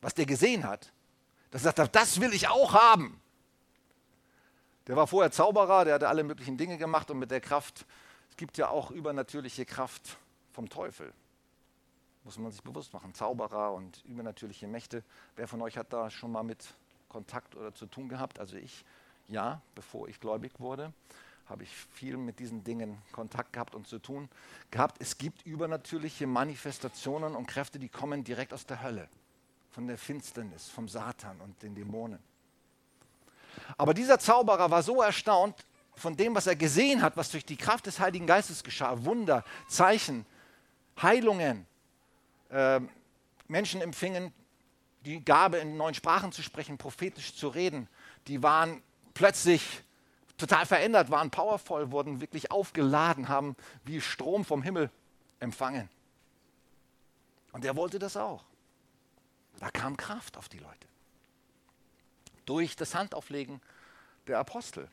was 0.00 0.14
der 0.14 0.26
gesehen 0.26 0.64
hat, 0.64 0.92
dass 1.50 1.64
er 1.64 1.72
sagt, 1.72 1.96
das 1.96 2.20
will 2.20 2.32
ich 2.32 2.48
auch 2.48 2.74
haben. 2.74 3.20
Der 4.86 4.96
war 4.96 5.06
vorher 5.06 5.30
Zauberer, 5.30 5.84
der 5.84 5.94
hatte 5.94 6.08
alle 6.08 6.24
möglichen 6.24 6.56
Dinge 6.56 6.78
gemacht 6.78 7.10
und 7.10 7.18
mit 7.18 7.30
der 7.30 7.40
Kraft, 7.40 7.86
es 8.30 8.36
gibt 8.36 8.58
ja 8.58 8.68
auch 8.68 8.90
übernatürliche 8.90 9.64
Kraft 9.64 10.16
vom 10.52 10.68
Teufel. 10.68 11.12
Muss 12.24 12.38
man 12.38 12.52
sich 12.52 12.62
bewusst 12.62 12.92
machen. 12.92 13.14
Zauberer 13.14 13.72
und 13.72 14.04
übernatürliche 14.04 14.66
Mächte. 14.66 15.02
Wer 15.36 15.48
von 15.48 15.62
euch 15.62 15.78
hat 15.78 15.92
da 15.92 16.10
schon 16.10 16.32
mal 16.32 16.42
mit 16.42 16.74
Kontakt 17.08 17.54
oder 17.54 17.74
zu 17.74 17.86
tun 17.86 18.08
gehabt? 18.08 18.38
Also 18.38 18.56
ich, 18.56 18.84
ja, 19.28 19.60
bevor 19.74 20.08
ich 20.08 20.20
gläubig 20.20 20.52
wurde, 20.58 20.92
habe 21.50 21.64
ich 21.64 21.70
viel 21.92 22.16
mit 22.16 22.38
diesen 22.38 22.62
Dingen 22.62 22.96
Kontakt 23.12 23.52
gehabt 23.52 23.74
und 23.74 23.86
zu 23.86 23.98
tun 23.98 24.28
gehabt. 24.70 24.96
Es 25.00 25.18
gibt 25.18 25.44
übernatürliche 25.44 26.26
Manifestationen 26.26 27.34
und 27.34 27.46
Kräfte, 27.46 27.78
die 27.78 27.88
kommen 27.88 28.22
direkt 28.22 28.54
aus 28.54 28.64
der 28.66 28.82
Hölle, 28.82 29.08
von 29.72 29.86
der 29.86 29.98
Finsternis, 29.98 30.68
vom 30.68 30.88
Satan 30.88 31.40
und 31.40 31.60
den 31.62 31.74
Dämonen. 31.74 32.20
Aber 33.76 33.94
dieser 33.94 34.18
Zauberer 34.18 34.70
war 34.70 34.82
so 34.82 35.02
erstaunt 35.02 35.66
von 35.96 36.16
dem, 36.16 36.34
was 36.34 36.46
er 36.46 36.56
gesehen 36.56 37.02
hat, 37.02 37.16
was 37.16 37.30
durch 37.30 37.44
die 37.44 37.56
Kraft 37.56 37.86
des 37.86 37.98
Heiligen 37.98 38.26
Geistes 38.26 38.62
geschah. 38.62 39.04
Wunder, 39.04 39.44
Zeichen, 39.68 40.24
Heilungen. 41.02 41.66
Äh, 42.48 42.80
Menschen 43.48 43.80
empfingen 43.80 44.32
die 45.04 45.24
Gabe, 45.24 45.58
in 45.58 45.76
neuen 45.76 45.94
Sprachen 45.94 46.30
zu 46.30 46.42
sprechen, 46.42 46.78
prophetisch 46.78 47.34
zu 47.34 47.48
reden. 47.48 47.88
Die 48.28 48.42
waren 48.42 48.82
plötzlich 49.14 49.82
total 50.40 50.66
verändert, 50.66 51.10
waren 51.10 51.30
powervoll, 51.30 51.92
wurden 51.92 52.20
wirklich 52.20 52.50
aufgeladen, 52.50 53.28
haben 53.28 53.56
wie 53.84 54.00
Strom 54.00 54.44
vom 54.44 54.62
Himmel 54.62 54.90
empfangen. 55.38 55.88
Und 57.52 57.64
er 57.64 57.76
wollte 57.76 57.98
das 57.98 58.16
auch. 58.16 58.44
Da 59.58 59.70
kam 59.70 59.96
Kraft 59.96 60.36
auf 60.36 60.48
die 60.48 60.58
Leute 60.58 60.86
durch 62.46 62.74
das 62.74 62.94
Handauflegen 62.94 63.60
der 64.26 64.38
Apostel. 64.38 64.88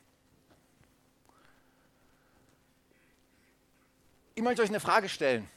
Ich 4.34 4.42
möchte 4.42 4.62
euch 4.62 4.68
eine 4.68 4.78
Frage 4.78 5.08
stellen. 5.08 5.48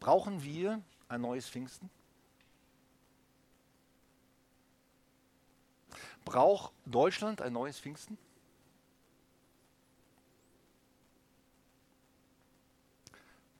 Brauchen 0.00 0.42
wir 0.42 0.82
ein 1.08 1.22
neues 1.22 1.48
Pfingsten? 1.48 1.88
Braucht 6.26 6.72
Deutschland 6.84 7.40
ein 7.40 7.54
neues 7.54 7.78
Pfingsten? 7.80 8.18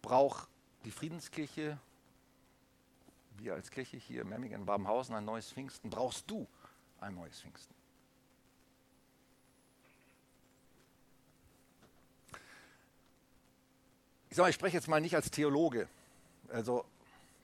Braucht 0.05 0.49
die 0.85 0.91
Friedenskirche, 0.91 1.79
wir 3.39 3.55
als 3.55 3.71
Kirche 3.71 3.97
hier 3.97 4.21
in 4.21 4.29
Memmingen-Babenhausen 4.29 5.15
ein 5.15 5.25
neues 5.25 5.51
Pfingsten? 5.51 5.89
Brauchst 5.89 6.31
du 6.31 6.47
ein 7.01 7.15
neues 7.15 7.41
Pfingsten. 7.41 7.75
Ich 14.29 14.37
sage, 14.37 14.51
ich 14.51 14.55
spreche 14.57 14.77
jetzt 14.77 14.89
mal 14.89 15.01
nicht 15.01 15.15
als 15.15 15.31
Theologe. 15.31 15.89
Also 16.53 16.85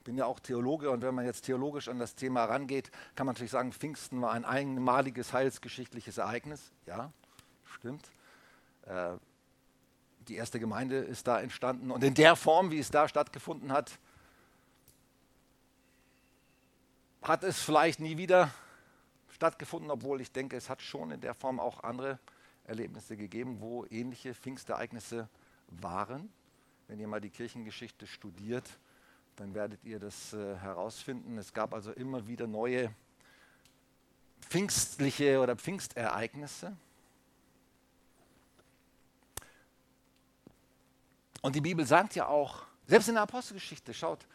bin 0.05 0.19
ja 0.19 0.27
auch 0.27 0.39
Theologe 0.39 0.91
und 0.91 1.01
wenn 1.01 1.15
man 1.15 1.25
jetzt 1.25 1.47
theologisch 1.47 1.89
an 1.89 1.99
das 1.99 2.15
Thema 2.15 2.45
rangeht, 2.45 2.91
kann 3.15 3.25
man 3.25 3.35
natürlich 3.35 3.53
sagen, 3.53 3.73
Pfingsten 3.73 4.21
war 4.21 4.33
ein 4.33 4.45
einmaliges 4.45 5.33
heilsgeschichtliches 5.33 6.19
Ereignis. 6.19 6.73
Ja, 6.85 7.11
stimmt. 7.65 8.07
Äh, 8.85 9.17
die 10.31 10.37
erste 10.37 10.61
Gemeinde 10.61 10.99
ist 10.99 11.27
da 11.27 11.41
entstanden 11.41 11.91
und 11.91 12.05
in 12.05 12.15
der 12.15 12.37
Form, 12.37 12.71
wie 12.71 12.79
es 12.79 12.93
da 12.93 13.09
stattgefunden 13.09 13.73
hat, 13.73 13.99
hat 17.21 17.43
es 17.43 17.61
vielleicht 17.61 17.99
nie 17.99 18.17
wieder 18.17 18.55
stattgefunden, 19.31 19.91
obwohl 19.91 20.21
ich 20.21 20.31
denke, 20.31 20.57
es 20.57 20.71
hat 20.71 20.83
schon 20.83 21.11
in 21.11 21.21
der 21.21 21.35
Form 21.35 21.59
auch 21.59 21.83
andere 21.83 22.21
Erlebnisse 22.65 23.17
gegeben, 23.17 23.61
wo 23.61 23.85
ähnliche 23.91 24.33
Pfingstereignisse 24.33 25.29
waren. 25.67 26.33
Wenn 26.87 27.01
ihr 27.01 27.09
mal 27.09 27.21
die 27.21 27.31
Kirchengeschichte 27.31 28.07
studiert, 28.07 28.79
dann 29.35 29.53
werdet 29.55 29.85
ihr 29.85 29.99
das 29.99 30.33
äh, 30.33 30.57
herausfinden. 30.59 31.39
Es 31.39 31.53
gab 31.53 31.75
also 31.75 31.91
immer 31.91 32.29
wieder 32.29 32.47
neue 32.47 32.95
pfingstliche 34.43 35.41
oder 35.41 35.57
Pfingstereignisse. 35.57 36.77
Und 41.41 41.57
die 41.57 41.61
Bibel 41.61 41.87
sagt 41.87 42.15
ja 42.15 42.27
auch, 42.27 42.63
selbst 42.87 43.09
in 43.09 43.15
der 43.15 43.23
Apostelgeschichte, 43.23 43.95
schaut, 43.95 44.27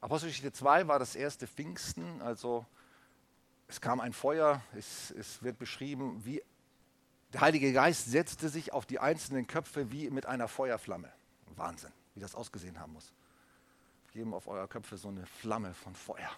Apostelgeschichte 0.00 0.52
2 0.52 0.88
war 0.88 0.98
das 0.98 1.14
erste 1.14 1.46
Pfingsten, 1.46 2.22
also 2.22 2.64
es 3.68 3.80
kam 3.80 4.00
ein 4.00 4.12
Feuer, 4.12 4.62
es, 4.76 5.10
es 5.12 5.42
wird 5.42 5.58
beschrieben, 5.58 6.24
wie 6.24 6.42
der 7.32 7.42
Heilige 7.42 7.72
Geist 7.72 8.10
setzte 8.10 8.48
sich 8.48 8.72
auf 8.72 8.86
die 8.86 8.98
einzelnen 8.98 9.46
Köpfe 9.46 9.92
wie 9.92 10.10
mit 10.10 10.26
einer 10.26 10.48
Feuerflamme. 10.48 11.12
Wahnsinn, 11.56 11.92
wie 12.14 12.20
das 12.20 12.34
ausgesehen 12.34 12.80
haben 12.80 12.92
muss. 12.92 13.12
Geben 14.12 14.34
auf 14.34 14.48
euer 14.48 14.66
Köpfe 14.66 14.96
so 14.96 15.08
eine 15.08 15.24
Flamme 15.26 15.72
von 15.74 15.94
Feuer. 15.94 16.30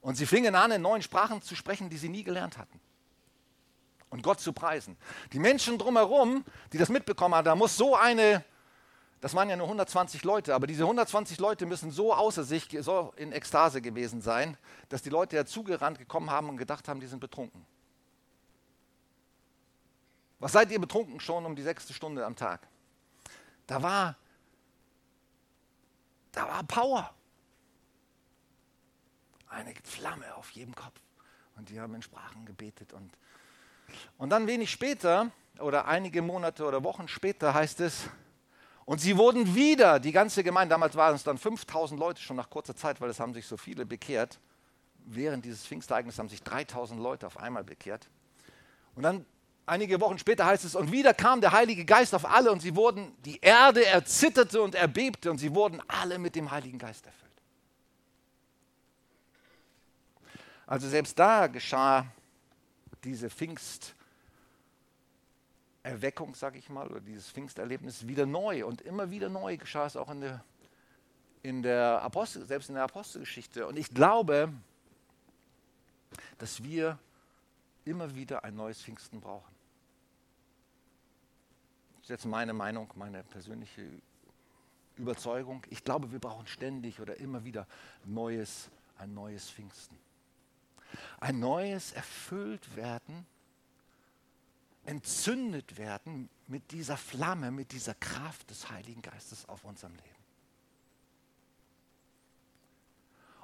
Und 0.00 0.14
sie 0.14 0.26
fingen 0.26 0.54
an, 0.54 0.70
in 0.70 0.82
neuen 0.82 1.02
Sprachen 1.02 1.42
zu 1.42 1.56
sprechen, 1.56 1.90
die 1.90 1.96
sie 1.98 2.08
nie 2.08 2.22
gelernt 2.22 2.58
hatten. 2.58 2.80
Und 4.08 4.22
Gott 4.22 4.40
zu 4.40 4.52
preisen. 4.52 4.96
Die 5.32 5.38
Menschen 5.38 5.78
drumherum, 5.78 6.44
die 6.72 6.78
das 6.78 6.88
mitbekommen 6.88 7.34
haben, 7.34 7.44
da 7.44 7.54
muss 7.54 7.76
so 7.76 7.96
eine 7.96 8.44
das 9.20 9.34
waren 9.34 9.48
ja 9.48 9.56
nur 9.56 9.66
120 9.66 10.24
Leute, 10.24 10.54
aber 10.54 10.66
diese 10.66 10.82
120 10.82 11.38
Leute 11.38 11.66
müssen 11.66 11.90
so 11.90 12.14
außer 12.14 12.44
sich, 12.44 12.68
so 12.80 13.12
in 13.16 13.32
Ekstase 13.32 13.80
gewesen 13.80 14.20
sein, 14.20 14.56
dass 14.88 15.02
die 15.02 15.10
Leute 15.10 15.36
ja 15.36 15.46
zugerannt 15.46 15.98
gekommen 15.98 16.30
haben 16.30 16.48
und 16.48 16.58
gedacht 16.58 16.86
haben, 16.86 17.00
die 17.00 17.06
sind 17.06 17.20
betrunken. 17.20 17.66
Was 20.38 20.52
seid 20.52 20.70
ihr 20.70 20.78
betrunken 20.78 21.18
schon 21.18 21.46
um 21.46 21.56
die 21.56 21.62
sechste 21.62 21.94
Stunde 21.94 22.26
am 22.26 22.36
Tag? 22.36 22.68
Da 23.66 23.82
war, 23.82 24.16
da 26.32 26.46
war 26.46 26.62
Power. 26.64 27.12
Eine 29.48 29.74
Flamme 29.82 30.34
auf 30.36 30.50
jedem 30.50 30.74
Kopf. 30.74 31.00
Und 31.56 31.70
die 31.70 31.80
haben 31.80 31.94
in 31.94 32.02
Sprachen 32.02 32.44
gebetet. 32.44 32.92
Und, 32.92 33.16
und 34.18 34.30
dann 34.30 34.46
wenig 34.46 34.70
später, 34.70 35.30
oder 35.58 35.86
einige 35.86 36.22
Monate 36.22 36.64
oder 36.64 36.84
Wochen 36.84 37.08
später 37.08 37.54
heißt 37.54 37.80
es, 37.80 38.08
und 38.86 39.00
sie 39.00 39.16
wurden 39.16 39.54
wieder, 39.56 39.98
die 39.98 40.12
ganze 40.12 40.44
Gemeinde, 40.44 40.72
damals 40.72 40.94
waren 40.94 41.16
es 41.16 41.24
dann 41.24 41.38
5000 41.38 41.98
Leute 41.98 42.22
schon 42.22 42.36
nach 42.36 42.48
kurzer 42.48 42.76
Zeit, 42.76 43.00
weil 43.00 43.10
es 43.10 43.18
haben 43.18 43.34
sich 43.34 43.44
so 43.44 43.56
viele 43.56 43.84
bekehrt. 43.84 44.38
Während 45.06 45.44
dieses 45.44 45.66
Pfingstereignisses 45.66 46.20
haben 46.20 46.28
sich 46.28 46.42
3000 46.42 47.00
Leute 47.00 47.26
auf 47.26 47.36
einmal 47.36 47.64
bekehrt. 47.64 48.08
Und 48.94 49.02
dann 49.02 49.26
einige 49.66 50.00
Wochen 50.00 50.18
später 50.18 50.46
heißt 50.46 50.64
es, 50.64 50.76
und 50.76 50.92
wieder 50.92 51.14
kam 51.14 51.40
der 51.40 51.50
Heilige 51.50 51.84
Geist 51.84 52.14
auf 52.14 52.24
alle 52.24 52.52
und 52.52 52.60
sie 52.60 52.76
wurden, 52.76 53.12
die 53.24 53.40
Erde 53.40 53.84
erzitterte 53.84 54.62
und 54.62 54.76
erbebte 54.76 55.32
und 55.32 55.38
sie 55.38 55.52
wurden 55.52 55.82
alle 55.88 56.20
mit 56.20 56.36
dem 56.36 56.52
Heiligen 56.52 56.78
Geist 56.78 57.06
erfüllt. 57.06 57.26
Also 60.66 60.88
selbst 60.88 61.18
da 61.18 61.48
geschah 61.48 62.06
diese 63.06 63.30
Pfingst- 63.30 63.94
Erweckung, 65.86 66.34
sage 66.34 66.58
ich 66.58 66.68
mal, 66.68 66.88
oder 66.88 67.00
dieses 67.00 67.30
Pfingsterlebnis 67.30 68.08
wieder 68.08 68.26
neu. 68.26 68.66
Und 68.66 68.82
immer 68.82 69.10
wieder 69.10 69.28
neu 69.28 69.56
geschah 69.56 69.86
es 69.86 69.96
auch 69.96 70.10
in 70.10 70.20
der, 70.20 70.44
in 71.42 71.62
der 71.62 72.02
Apostel, 72.02 72.44
selbst 72.44 72.68
in 72.68 72.74
der 72.74 72.84
Apostelgeschichte. 72.84 73.66
Und 73.68 73.78
ich 73.78 73.94
glaube, 73.94 74.52
dass 76.38 76.62
wir 76.64 76.98
immer 77.84 78.16
wieder 78.16 78.42
ein 78.42 78.56
neues 78.56 78.82
Pfingsten 78.82 79.20
brauchen. 79.20 79.54
Das 81.94 82.02
ist 82.02 82.10
jetzt 82.10 82.26
meine 82.26 82.52
Meinung, 82.52 82.92
meine 82.96 83.22
persönliche 83.22 83.88
Überzeugung. 84.96 85.62
Ich 85.70 85.84
glaube, 85.84 86.10
wir 86.10 86.18
brauchen 86.18 86.48
ständig 86.48 87.00
oder 87.00 87.16
immer 87.18 87.44
wieder 87.44 87.66
neues, 88.04 88.70
ein 88.98 89.14
neues 89.14 89.48
Pfingsten. 89.48 89.96
Ein 91.20 91.40
neues 91.40 91.92
erfüllt 91.92 92.76
werden 92.76 93.26
entzündet 94.86 95.76
werden 95.76 96.28
mit 96.46 96.70
dieser 96.70 96.96
Flamme, 96.96 97.50
mit 97.50 97.72
dieser 97.72 97.94
Kraft 97.94 98.50
des 98.50 98.70
Heiligen 98.70 99.02
Geistes 99.02 99.48
auf 99.48 99.64
unserem 99.64 99.94
Leben. 99.94 100.06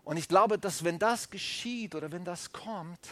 Und 0.04 0.16
ich 0.16 0.28
glaube, 0.28 0.58
dass 0.58 0.84
wenn 0.84 0.98
das 0.98 1.30
geschieht 1.30 1.94
oder 1.94 2.10
wenn 2.10 2.24
das 2.24 2.52
kommt, 2.52 3.08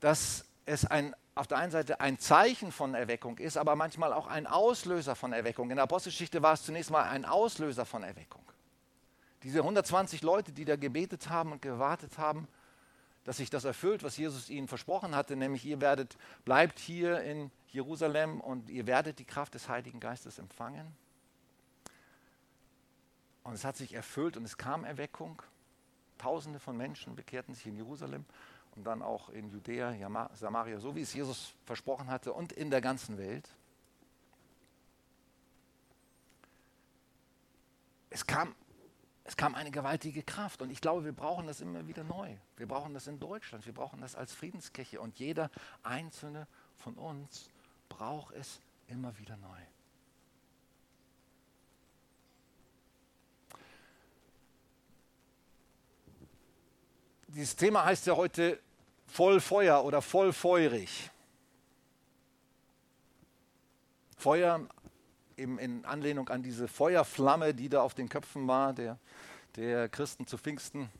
dass 0.00 0.44
es 0.64 0.84
ein, 0.84 1.14
auf 1.34 1.46
der 1.48 1.58
einen 1.58 1.72
Seite 1.72 2.00
ein 2.00 2.18
Zeichen 2.18 2.70
von 2.70 2.94
Erweckung 2.94 3.38
ist, 3.38 3.56
aber 3.56 3.74
manchmal 3.74 4.12
auch 4.12 4.28
ein 4.28 4.46
Auslöser 4.46 5.16
von 5.16 5.32
Erweckung. 5.32 5.70
In 5.70 5.76
der 5.76 5.84
Apostelgeschichte 5.84 6.42
war 6.42 6.52
es 6.52 6.62
zunächst 6.62 6.90
mal 6.90 7.04
ein 7.04 7.24
Auslöser 7.24 7.84
von 7.84 8.04
Erweckung. 8.04 8.44
Diese 9.42 9.60
120 9.60 10.22
Leute, 10.22 10.52
die 10.52 10.64
da 10.64 10.76
gebetet 10.76 11.28
haben 11.28 11.52
und 11.52 11.62
gewartet 11.62 12.18
haben, 12.18 12.48
dass 13.24 13.36
sich 13.36 13.50
das 13.50 13.64
erfüllt, 13.64 14.02
was 14.02 14.16
Jesus 14.16 14.48
ihnen 14.48 14.68
versprochen 14.68 15.14
hatte, 15.14 15.36
nämlich 15.36 15.64
ihr 15.64 15.80
werdet, 15.80 16.16
bleibt 16.44 16.78
hier 16.78 17.20
in 17.20 17.50
Jerusalem 17.68 18.40
und 18.40 18.70
ihr 18.70 18.86
werdet 18.86 19.18
die 19.18 19.24
Kraft 19.24 19.54
des 19.54 19.68
Heiligen 19.68 20.00
Geistes 20.00 20.38
empfangen. 20.38 20.96
Und 23.44 23.54
es 23.54 23.64
hat 23.64 23.76
sich 23.76 23.94
erfüllt 23.94 24.36
und 24.36 24.44
es 24.44 24.56
kam 24.56 24.84
Erweckung. 24.84 25.42
Tausende 26.18 26.58
von 26.58 26.76
Menschen 26.76 27.14
bekehrten 27.16 27.54
sich 27.54 27.66
in 27.66 27.76
Jerusalem 27.76 28.24
und 28.74 28.84
dann 28.84 29.02
auch 29.02 29.28
in 29.28 29.50
Judäa, 29.50 29.94
Samaria, 30.34 30.78
so 30.80 30.96
wie 30.96 31.02
es 31.02 31.12
Jesus 31.12 31.54
versprochen 31.64 32.08
hatte 32.08 32.32
und 32.32 32.52
in 32.52 32.70
der 32.70 32.80
ganzen 32.80 33.18
Welt. 33.18 33.48
Es 38.10 38.26
kam, 38.26 38.54
es 39.28 39.36
kam 39.36 39.54
eine 39.54 39.70
gewaltige 39.70 40.22
Kraft 40.22 40.62
und 40.62 40.70
ich 40.70 40.80
glaube, 40.80 41.04
wir 41.04 41.12
brauchen 41.12 41.46
das 41.46 41.60
immer 41.60 41.86
wieder 41.86 42.02
neu. 42.02 42.34
Wir 42.56 42.66
brauchen 42.66 42.94
das 42.94 43.06
in 43.08 43.20
Deutschland, 43.20 43.66
wir 43.66 43.74
brauchen 43.74 44.00
das 44.00 44.16
als 44.16 44.32
Friedenskirche 44.32 45.02
und 45.02 45.18
jeder 45.18 45.50
einzelne 45.82 46.46
von 46.78 46.94
uns 46.94 47.50
braucht 47.90 48.34
es 48.34 48.58
immer 48.86 49.18
wieder 49.18 49.36
neu. 49.36 49.58
Dieses 57.26 57.54
Thema 57.54 57.84
heißt 57.84 58.06
ja 58.06 58.16
heute 58.16 58.58
voll 59.06 59.42
Feuer 59.42 59.84
oder 59.84 60.00
voll 60.00 60.32
feurig. 60.32 61.10
Feuer 64.16 64.66
eben 65.38 65.58
in 65.58 65.84
Anlehnung 65.84 66.28
an 66.28 66.42
diese 66.42 66.68
Feuerflamme, 66.68 67.54
die 67.54 67.68
da 67.68 67.82
auf 67.82 67.94
den 67.94 68.08
Köpfen 68.08 68.48
war, 68.48 68.72
der, 68.72 68.98
der 69.56 69.88
Christen 69.88 70.26
zu 70.26 70.36
Pfingsten. 70.36 70.90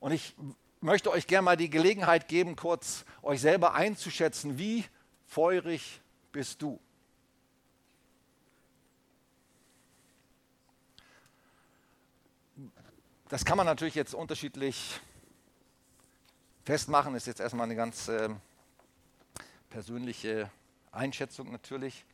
Und 0.00 0.12
ich 0.12 0.34
möchte 0.80 1.10
euch 1.10 1.26
gerne 1.26 1.44
mal 1.44 1.56
die 1.56 1.70
Gelegenheit 1.70 2.28
geben, 2.28 2.56
kurz 2.56 3.04
euch 3.22 3.40
selber 3.40 3.74
einzuschätzen, 3.74 4.58
wie 4.58 4.84
feurig 5.26 6.00
bist 6.32 6.62
du? 6.62 6.80
Das 13.28 13.44
kann 13.44 13.56
man 13.56 13.66
natürlich 13.66 13.94
jetzt 13.94 14.14
unterschiedlich 14.14 15.00
festmachen, 16.64 17.14
ist 17.14 17.26
jetzt 17.26 17.40
erstmal 17.40 17.64
eine 17.64 17.76
ganz 17.76 18.08
äh, 18.08 18.28
persönliche 19.70 20.50
Einschätzung 20.92 21.50
natürlich. 21.50 22.04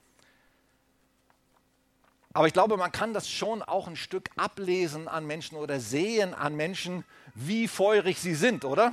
Aber 2.33 2.47
ich 2.47 2.53
glaube, 2.53 2.77
man 2.77 2.93
kann 2.93 3.13
das 3.13 3.29
schon 3.29 3.63
auch 3.63 3.89
ein 3.89 3.97
Stück 3.97 4.31
ablesen 4.37 5.09
an 5.09 5.27
Menschen 5.27 5.57
oder 5.57 5.81
sehen 5.81 6.33
an 6.33 6.55
Menschen, 6.55 7.05
wie 7.35 7.67
feurig 7.67 8.21
sie 8.21 8.35
sind, 8.35 8.65
oder? 8.65 8.93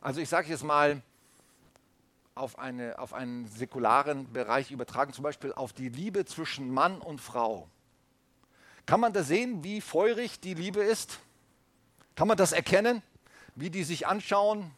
Also 0.00 0.20
ich 0.20 0.28
sage 0.28 0.48
jetzt 0.48 0.62
mal 0.62 1.02
auf, 2.36 2.58
eine, 2.58 2.98
auf 2.98 3.12
einen 3.12 3.48
säkularen 3.48 4.32
Bereich 4.32 4.70
übertragen, 4.70 5.12
zum 5.12 5.24
Beispiel 5.24 5.52
auf 5.52 5.72
die 5.72 5.88
Liebe 5.88 6.24
zwischen 6.26 6.70
Mann 6.70 6.98
und 6.98 7.20
Frau. 7.20 7.68
Kann 8.84 9.00
man 9.00 9.12
da 9.12 9.24
sehen, 9.24 9.64
wie 9.64 9.80
feurig 9.80 10.38
die 10.38 10.54
Liebe 10.54 10.80
ist? 10.80 11.18
Kann 12.14 12.28
man 12.28 12.36
das 12.36 12.52
erkennen, 12.52 13.02
wie 13.56 13.70
die 13.70 13.82
sich 13.82 14.06
anschauen, 14.06 14.70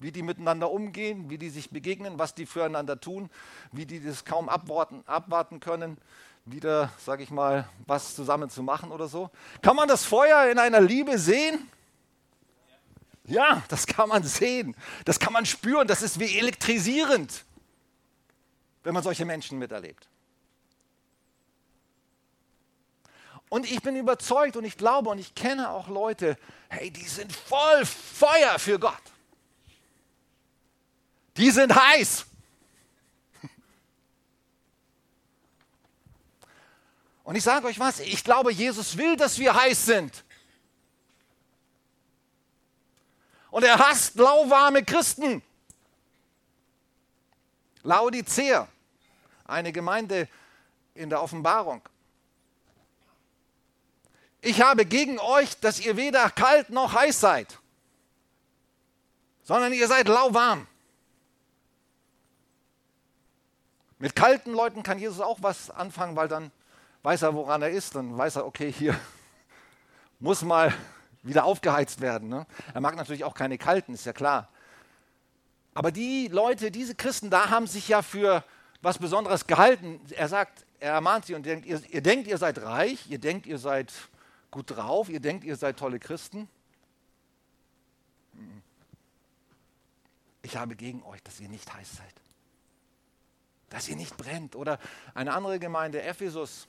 wie 0.00 0.12
die 0.12 0.22
miteinander 0.22 0.70
umgehen, 0.70 1.28
wie 1.28 1.38
die 1.38 1.50
sich 1.50 1.70
begegnen, 1.70 2.18
was 2.18 2.34
die 2.34 2.46
füreinander 2.46 3.00
tun, 3.00 3.30
wie 3.72 3.86
die 3.86 4.02
das 4.02 4.24
kaum 4.24 4.48
abwarten, 4.48 5.02
abwarten 5.06 5.60
können, 5.60 5.98
wieder, 6.44 6.92
sage 6.98 7.22
ich 7.22 7.30
mal, 7.30 7.68
was 7.86 8.14
zusammen 8.14 8.48
zu 8.48 8.62
machen 8.62 8.92
oder 8.92 9.08
so. 9.08 9.30
Kann 9.60 9.76
man 9.76 9.88
das 9.88 10.04
Feuer 10.04 10.50
in 10.50 10.58
einer 10.58 10.80
Liebe 10.80 11.18
sehen? 11.18 11.68
Ja, 13.24 13.62
das 13.68 13.86
kann 13.86 14.08
man 14.08 14.22
sehen, 14.22 14.74
das 15.04 15.18
kann 15.18 15.34
man 15.34 15.44
spüren, 15.44 15.86
das 15.86 16.00
ist 16.00 16.18
wie 16.18 16.38
elektrisierend, 16.38 17.44
wenn 18.84 18.94
man 18.94 19.02
solche 19.02 19.26
Menschen 19.26 19.58
miterlebt. 19.58 20.08
Und 23.50 23.70
ich 23.70 23.82
bin 23.82 23.96
überzeugt 23.96 24.56
und 24.56 24.64
ich 24.64 24.76
glaube 24.76 25.10
und 25.10 25.18
ich 25.18 25.34
kenne 25.34 25.70
auch 25.70 25.88
Leute, 25.88 26.38
hey, 26.68 26.90
die 26.90 27.06
sind 27.06 27.32
voll 27.32 27.84
Feuer 27.84 28.58
für 28.58 28.78
Gott. 28.78 28.94
Die 31.38 31.50
sind 31.50 31.74
heiß. 31.74 32.26
Und 37.22 37.36
ich 37.36 37.44
sage 37.44 37.66
euch 37.66 37.78
was, 37.78 38.00
ich 38.00 38.24
glaube, 38.24 38.52
Jesus 38.52 38.96
will, 38.96 39.16
dass 39.16 39.38
wir 39.38 39.54
heiß 39.54 39.84
sind. 39.84 40.24
Und 43.50 43.64
er 43.64 43.78
hasst 43.78 44.16
lauwarme 44.16 44.84
Christen. 44.84 45.42
Laodicea, 47.82 48.66
eine 49.44 49.72
Gemeinde 49.72 50.28
in 50.94 51.08
der 51.08 51.22
Offenbarung. 51.22 51.82
Ich 54.40 54.60
habe 54.60 54.86
gegen 54.86 55.18
euch, 55.18 55.58
dass 55.60 55.80
ihr 55.80 55.96
weder 55.96 56.30
kalt 56.30 56.70
noch 56.70 56.94
heiß 56.94 57.20
seid, 57.20 57.58
sondern 59.44 59.72
ihr 59.72 59.86
seid 59.86 60.08
lauwarm. 60.08 60.66
Mit 63.98 64.14
kalten 64.14 64.52
Leuten 64.52 64.82
kann 64.82 64.98
Jesus 64.98 65.20
auch 65.20 65.38
was 65.42 65.70
anfangen, 65.70 66.14
weil 66.14 66.28
dann 66.28 66.52
weiß 67.02 67.22
er, 67.22 67.34
woran 67.34 67.62
er 67.62 67.70
ist. 67.70 67.96
Dann 67.96 68.16
weiß 68.16 68.36
er, 68.36 68.46
okay, 68.46 68.70
hier 68.70 68.98
muss 70.20 70.42
mal 70.42 70.72
wieder 71.22 71.44
aufgeheizt 71.44 72.00
werden. 72.00 72.28
Ne? 72.28 72.46
Er 72.74 72.80
mag 72.80 72.94
natürlich 72.96 73.24
auch 73.24 73.34
keine 73.34 73.58
kalten, 73.58 73.94
ist 73.94 74.06
ja 74.06 74.12
klar. 74.12 74.48
Aber 75.74 75.90
die 75.90 76.28
Leute, 76.28 76.70
diese 76.70 76.94
Christen 76.94 77.28
da 77.28 77.50
haben 77.50 77.66
sich 77.66 77.88
ja 77.88 78.02
für 78.02 78.44
was 78.82 78.98
Besonderes 78.98 79.46
gehalten. 79.46 80.00
Er 80.10 80.28
sagt, 80.28 80.64
er 80.78 80.92
ermahnt 80.92 81.26
sie 81.26 81.34
und 81.34 81.44
denkt, 81.44 81.66
ihr, 81.66 81.82
ihr 81.90 82.00
denkt, 82.00 82.28
ihr 82.28 82.38
seid 82.38 82.62
reich, 82.62 83.10
ihr 83.10 83.18
denkt, 83.18 83.46
ihr 83.46 83.58
seid 83.58 83.92
gut 84.52 84.70
drauf, 84.70 85.08
ihr 85.08 85.20
denkt, 85.20 85.44
ihr 85.44 85.56
seid 85.56 85.76
tolle 85.76 85.98
Christen. 85.98 86.48
Ich 90.42 90.56
habe 90.56 90.76
gegen 90.76 91.02
euch, 91.02 91.22
dass 91.24 91.40
ihr 91.40 91.48
nicht 91.48 91.72
heiß 91.72 91.96
seid 91.96 92.27
dass 93.70 93.88
ihr 93.88 93.96
nicht 93.96 94.16
brennt. 94.16 94.56
Oder 94.56 94.78
eine 95.14 95.32
andere 95.32 95.58
Gemeinde, 95.58 96.02
Ephesus. 96.02 96.66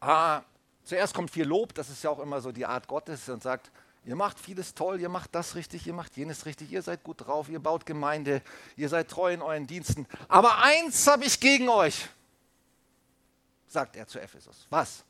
Ah, 0.00 0.42
zuerst 0.84 1.14
kommt 1.14 1.30
viel 1.30 1.46
Lob, 1.46 1.74
das 1.74 1.88
ist 1.90 2.02
ja 2.02 2.10
auch 2.10 2.20
immer 2.20 2.40
so 2.40 2.52
die 2.52 2.66
Art 2.66 2.86
Gottes 2.86 3.28
und 3.28 3.42
sagt, 3.42 3.70
ihr 4.04 4.16
macht 4.16 4.38
vieles 4.38 4.74
toll, 4.74 5.00
ihr 5.00 5.08
macht 5.08 5.34
das 5.34 5.54
richtig, 5.54 5.86
ihr 5.86 5.92
macht 5.92 6.16
jenes 6.16 6.46
richtig, 6.46 6.70
ihr 6.70 6.82
seid 6.82 7.02
gut 7.02 7.26
drauf, 7.26 7.48
ihr 7.48 7.60
baut 7.60 7.84
Gemeinde, 7.84 8.42
ihr 8.76 8.88
seid 8.88 9.08
treu 9.08 9.32
in 9.32 9.42
euren 9.42 9.66
Diensten. 9.66 10.06
Aber 10.28 10.58
eins 10.58 11.06
habe 11.06 11.24
ich 11.24 11.40
gegen 11.40 11.68
euch, 11.68 12.08
sagt 13.66 13.96
er 13.96 14.06
zu 14.06 14.20
Ephesus. 14.20 14.66
Was? 14.70 15.04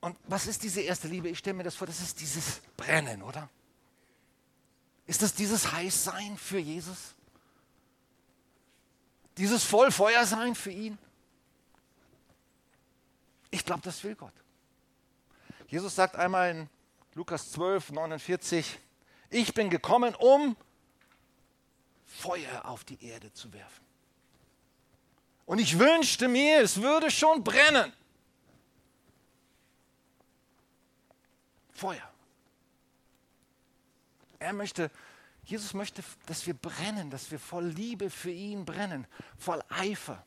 Und 0.00 0.16
was 0.28 0.46
ist 0.46 0.62
diese 0.62 0.82
erste 0.82 1.08
Liebe? 1.08 1.28
Ich 1.28 1.38
stelle 1.38 1.56
mir 1.56 1.64
das 1.64 1.74
vor, 1.74 1.86
das 1.88 2.00
ist 2.00 2.20
dieses 2.20 2.60
Brennen, 2.76 3.22
oder? 3.22 3.48
Ist 5.06 5.22
das 5.22 5.34
dieses 5.34 5.72
Heißsein 5.72 6.36
für 6.36 6.58
Jesus? 6.58 7.14
Dieses 9.36 9.64
Vollfeuersein 9.64 10.54
für 10.54 10.70
ihn? 10.70 10.98
Ich 13.50 13.64
glaube, 13.64 13.82
das 13.82 14.02
will 14.02 14.14
Gott. 14.14 14.32
Jesus 15.68 15.94
sagt 15.94 16.16
einmal 16.16 16.50
in 16.50 16.70
Lukas 17.14 17.52
12, 17.52 17.92
49, 17.92 18.78
ich 19.30 19.54
bin 19.54 19.70
gekommen, 19.70 20.14
um 20.14 20.56
Feuer 22.06 22.64
auf 22.64 22.84
die 22.84 23.02
Erde 23.04 23.32
zu 23.32 23.52
werfen. 23.52 23.84
Und 25.44 25.58
ich 25.60 25.78
wünschte 25.78 26.28
mir, 26.28 26.60
es 26.60 26.80
würde 26.82 27.10
schon 27.10 27.44
brennen. 27.44 27.92
Feuer. 31.72 32.15
Er 34.38 34.52
möchte, 34.52 34.90
Jesus 35.44 35.74
möchte, 35.74 36.02
dass 36.26 36.46
wir 36.46 36.54
brennen, 36.54 37.10
dass 37.10 37.30
wir 37.30 37.38
voll 37.38 37.66
Liebe 37.66 38.10
für 38.10 38.30
ihn 38.30 38.64
brennen, 38.64 39.06
voll 39.38 39.62
Eifer. 39.68 40.24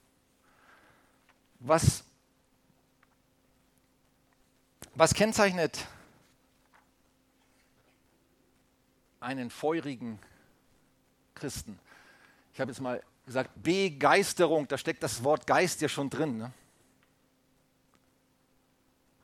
Was, 1.60 2.04
was 4.96 5.14
kennzeichnet 5.14 5.88
einen 9.20 9.50
feurigen 9.50 10.20
Christen? 11.36 11.78
Ich 12.54 12.60
habe 12.60 12.72
jetzt 12.72 12.82
mal 12.82 13.04
gesagt, 13.26 13.52
Begeisterung, 13.62 14.68
da 14.68 14.78
steckt 14.78 15.04
das 15.04 15.24
Wort 15.24 15.46
Geist 15.46 15.82
ja 15.82 15.90
schon 15.90 16.10
drin. 16.10 16.38
Ne? 16.38 16.52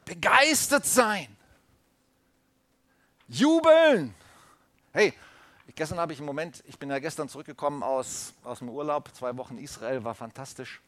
Begeistert 0.05 0.85
sein, 0.85 1.35
jubeln, 3.27 4.13
Hey, 4.95 5.13
gestern 5.75 5.99
habe 5.99 6.13
ich 6.13 6.19
im 6.19 6.25
Moment, 6.25 6.63
ich 6.67 6.79
bin 6.79 6.89
ja 6.89 6.99
gestern 6.99 7.27
zurückgekommen 7.27 7.83
aus, 7.83 8.33
aus 8.45 8.59
dem 8.59 8.69
Urlaub, 8.69 9.13
zwei 9.13 9.35
Wochen 9.35 9.57
Israel, 9.57 10.05
war 10.05 10.15
fantastisch 10.15 10.79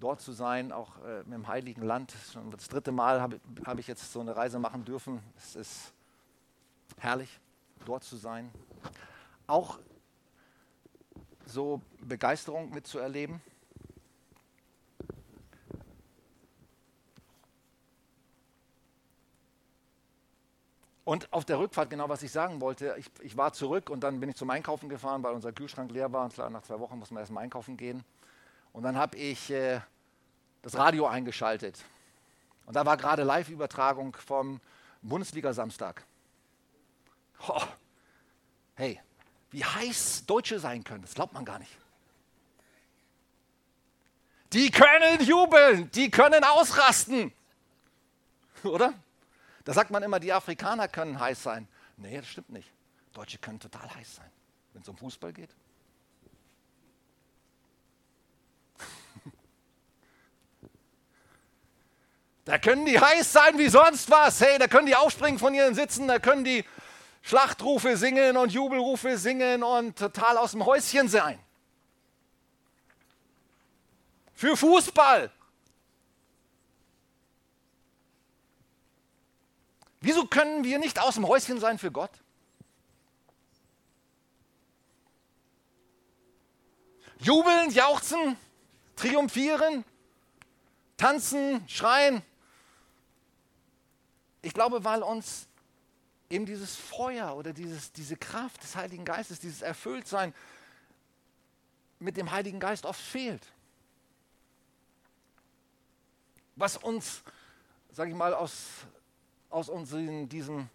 dort 0.00 0.22
zu 0.22 0.32
sein, 0.32 0.72
auch 0.72 0.92
äh, 1.04 1.20
im 1.30 1.46
Heiligen 1.46 1.82
Land. 1.82 2.14
Schon 2.32 2.50
das 2.50 2.68
dritte 2.68 2.90
Mal 2.90 3.20
habe 3.20 3.38
hab 3.66 3.78
ich 3.78 3.86
jetzt 3.86 4.10
so 4.10 4.20
eine 4.20 4.34
Reise 4.34 4.58
machen 4.58 4.86
dürfen. 4.86 5.20
Es 5.36 5.56
ist 5.56 5.92
herrlich, 6.96 7.38
dort 7.84 8.02
zu 8.02 8.16
sein. 8.16 8.50
Auch 9.46 9.78
so 11.44 11.82
Begeisterung 12.00 12.70
mitzuerleben. 12.70 13.42
Und 21.04 21.30
auf 21.32 21.44
der 21.44 21.58
Rückfahrt, 21.58 21.90
genau 21.90 22.08
was 22.08 22.22
ich 22.22 22.32
sagen 22.32 22.60
wollte, 22.62 22.96
ich, 22.98 23.10
ich, 23.20 23.36
war 23.36 23.52
zurück 23.52 23.90
und 23.90 24.00
dann 24.00 24.20
bin 24.20 24.30
ich 24.30 24.36
zum 24.36 24.48
Einkaufen 24.48 24.88
gefahren, 24.88 25.22
weil 25.22 25.34
unser 25.34 25.52
Kühlschrank 25.52 25.90
leer 25.90 26.10
war. 26.12 26.30
Klar, 26.30 26.48
nach 26.48 26.62
zwei 26.62 26.80
Wochen 26.80 26.98
muss 26.98 27.10
man 27.10 27.20
erstmal 27.20 27.44
einkaufen 27.44 27.76
gehen. 27.76 28.02
Und 28.72 28.84
dann 28.84 28.96
habe 28.96 29.16
ich 29.18 29.50
äh, 29.50 29.80
das 30.62 30.76
Radio 30.76 31.06
eingeschaltet. 31.06 31.84
Und 32.64 32.74
da 32.74 32.86
war 32.86 32.96
gerade 32.96 33.22
Live-Übertragung 33.22 34.16
vom 34.16 34.60
Bundesliga-Samstag. 35.02 36.04
Oh, 37.48 37.60
hey, 38.76 38.98
wie 39.50 39.62
heiß 39.62 40.24
Deutsche 40.24 40.58
sein 40.58 40.82
können, 40.82 41.02
das 41.02 41.12
glaubt 41.12 41.34
man 41.34 41.44
gar 41.44 41.58
nicht. 41.58 41.76
Die 44.54 44.70
können 44.70 45.20
jubeln, 45.20 45.90
die 45.90 46.10
können 46.10 46.42
ausrasten. 46.44 47.32
Oder? 48.64 48.94
Da 49.64 49.72
sagt 49.72 49.90
man 49.90 50.02
immer, 50.02 50.20
die 50.20 50.32
Afrikaner 50.32 50.88
können 50.88 51.18
heiß 51.18 51.42
sein. 51.42 51.66
Nee, 51.96 52.18
das 52.18 52.28
stimmt 52.28 52.50
nicht. 52.50 52.70
Deutsche 53.12 53.38
können 53.38 53.58
total 53.60 53.88
heiß 53.94 54.16
sein, 54.16 54.30
wenn 54.72 54.82
es 54.82 54.88
um 54.88 54.96
Fußball 54.96 55.32
geht. 55.32 55.50
Da 62.44 62.58
können 62.58 62.84
die 62.84 63.00
heiß 63.00 63.32
sein 63.32 63.56
wie 63.56 63.70
sonst 63.70 64.10
was. 64.10 64.38
Hey, 64.42 64.58
da 64.58 64.66
können 64.66 64.84
die 64.86 64.94
aufspringen 64.94 65.38
von 65.38 65.54
ihren 65.54 65.74
Sitzen, 65.74 66.08
da 66.08 66.18
können 66.18 66.44
die 66.44 66.62
Schlachtrufe 67.22 67.96
singen 67.96 68.36
und 68.36 68.52
Jubelrufe 68.52 69.16
singen 69.16 69.62
und 69.62 69.98
total 69.98 70.36
aus 70.36 70.50
dem 70.50 70.66
Häuschen 70.66 71.08
sein. 71.08 71.38
Für 74.34 74.58
Fußball. 74.58 75.30
Wieso 80.04 80.26
können 80.26 80.64
wir 80.64 80.78
nicht 80.78 81.00
aus 81.00 81.14
dem 81.14 81.26
Häuschen 81.26 81.58
sein 81.58 81.78
für 81.78 81.90
Gott? 81.90 82.10
Jubeln, 87.20 87.70
jauchzen, 87.70 88.36
triumphieren, 88.96 89.82
tanzen, 90.98 91.66
schreien. 91.70 92.20
Ich 94.42 94.52
glaube, 94.52 94.84
weil 94.84 95.02
uns 95.02 95.48
eben 96.28 96.44
dieses 96.44 96.76
Feuer 96.76 97.34
oder 97.34 97.54
dieses, 97.54 97.90
diese 97.90 98.18
Kraft 98.18 98.62
des 98.62 98.76
Heiligen 98.76 99.06
Geistes, 99.06 99.40
dieses 99.40 99.62
Erfülltsein 99.62 100.34
mit 101.98 102.18
dem 102.18 102.30
Heiligen 102.30 102.60
Geist 102.60 102.84
oft 102.84 103.00
fehlt. 103.00 103.46
Was 106.56 106.76
uns, 106.76 107.22
sage 107.90 108.10
ich 108.10 108.16
mal, 108.16 108.34
aus, 108.34 108.84
aus 109.54 109.68
uns 109.68 109.92
in 109.92 110.28
diesem 110.28 110.68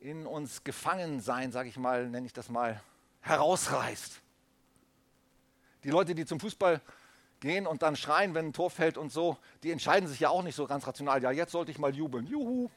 in 0.00 0.26
uns 0.26 0.62
gefangen 0.62 1.20
sein, 1.20 1.50
sage 1.50 1.68
ich 1.68 1.76
mal, 1.76 2.08
nenne 2.08 2.26
ich 2.26 2.32
das 2.32 2.48
mal, 2.48 2.80
herausreißt. 3.22 4.20
Die 5.82 5.90
Leute, 5.90 6.14
die 6.14 6.24
zum 6.24 6.38
Fußball 6.38 6.80
gehen 7.40 7.66
und 7.66 7.82
dann 7.82 7.96
schreien, 7.96 8.34
wenn 8.34 8.48
ein 8.48 8.52
Tor 8.52 8.70
fällt 8.70 8.96
und 8.96 9.10
so, 9.10 9.36
die 9.62 9.72
entscheiden 9.72 10.08
sich 10.08 10.20
ja 10.20 10.28
auch 10.28 10.42
nicht 10.42 10.54
so 10.54 10.66
ganz 10.66 10.86
rational. 10.86 11.20
Ja, 11.22 11.32
jetzt 11.32 11.52
sollte 11.52 11.72
ich 11.72 11.78
mal 11.78 11.94
jubeln. 11.94 12.26
Juhu. 12.26 12.70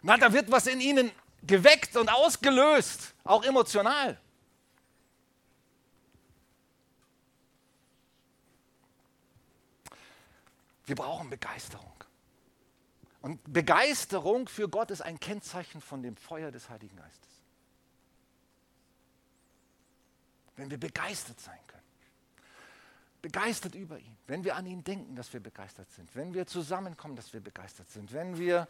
Na, 0.00 0.16
da 0.16 0.32
wird 0.32 0.50
was 0.50 0.66
in 0.66 0.80
ihnen 0.80 1.12
geweckt 1.46 1.96
und 1.96 2.08
ausgelöst, 2.08 3.14
auch 3.22 3.44
emotional. 3.44 4.18
Wir 10.84 10.96
brauchen 10.96 11.30
Begeisterung. 11.30 11.92
Und 13.20 13.40
Begeisterung 13.52 14.48
für 14.48 14.68
Gott 14.68 14.90
ist 14.90 15.00
ein 15.00 15.20
Kennzeichen 15.20 15.80
von 15.80 16.02
dem 16.02 16.16
Feuer 16.16 16.50
des 16.50 16.68
Heiligen 16.68 16.96
Geistes. 16.96 17.30
Wenn 20.56 20.70
wir 20.70 20.78
begeistert 20.78 21.40
sein 21.40 21.58
können. 21.68 21.82
Begeistert 23.22 23.76
über 23.76 23.98
ihn. 23.98 24.16
Wenn 24.26 24.42
wir 24.42 24.56
an 24.56 24.66
ihn 24.66 24.82
denken, 24.82 25.14
dass 25.14 25.32
wir 25.32 25.40
begeistert 25.40 25.90
sind. 25.92 26.14
Wenn 26.16 26.34
wir 26.34 26.46
zusammenkommen, 26.46 27.14
dass 27.14 27.32
wir 27.32 27.40
begeistert 27.40 27.88
sind. 27.90 28.12
Wenn 28.12 28.36
wir 28.38 28.66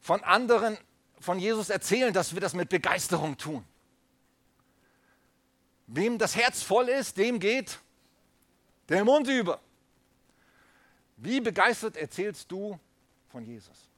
von 0.00 0.22
anderen 0.22 0.76
von 1.20 1.38
Jesus 1.38 1.70
erzählen, 1.70 2.12
dass 2.12 2.34
wir 2.34 2.40
das 2.42 2.52
mit 2.52 2.68
Begeisterung 2.68 3.38
tun. 3.38 3.64
Wem 5.86 6.18
das 6.18 6.36
Herz 6.36 6.62
voll 6.62 6.88
ist, 6.90 7.16
dem 7.16 7.40
geht 7.40 7.80
der 8.88 9.04
Mund 9.04 9.26
über. 9.28 9.60
Wie 11.16 11.40
begeistert 11.40 11.96
erzählst 11.96 12.50
du 12.52 12.78
von 13.28 13.44
Jesus? 13.44 13.88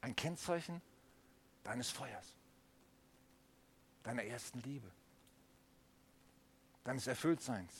Ein 0.00 0.14
Kennzeichen 0.14 0.82
deines 1.64 1.90
Feuers, 1.90 2.26
deiner 4.02 4.24
ersten 4.24 4.60
Liebe, 4.60 4.90
deines 6.84 7.06
Erfülltseins 7.06 7.72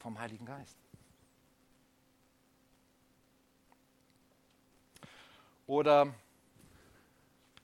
vom 0.00 0.18
Heiligen 0.18 0.44
Geist. 0.44 0.76
Oder 5.66 6.12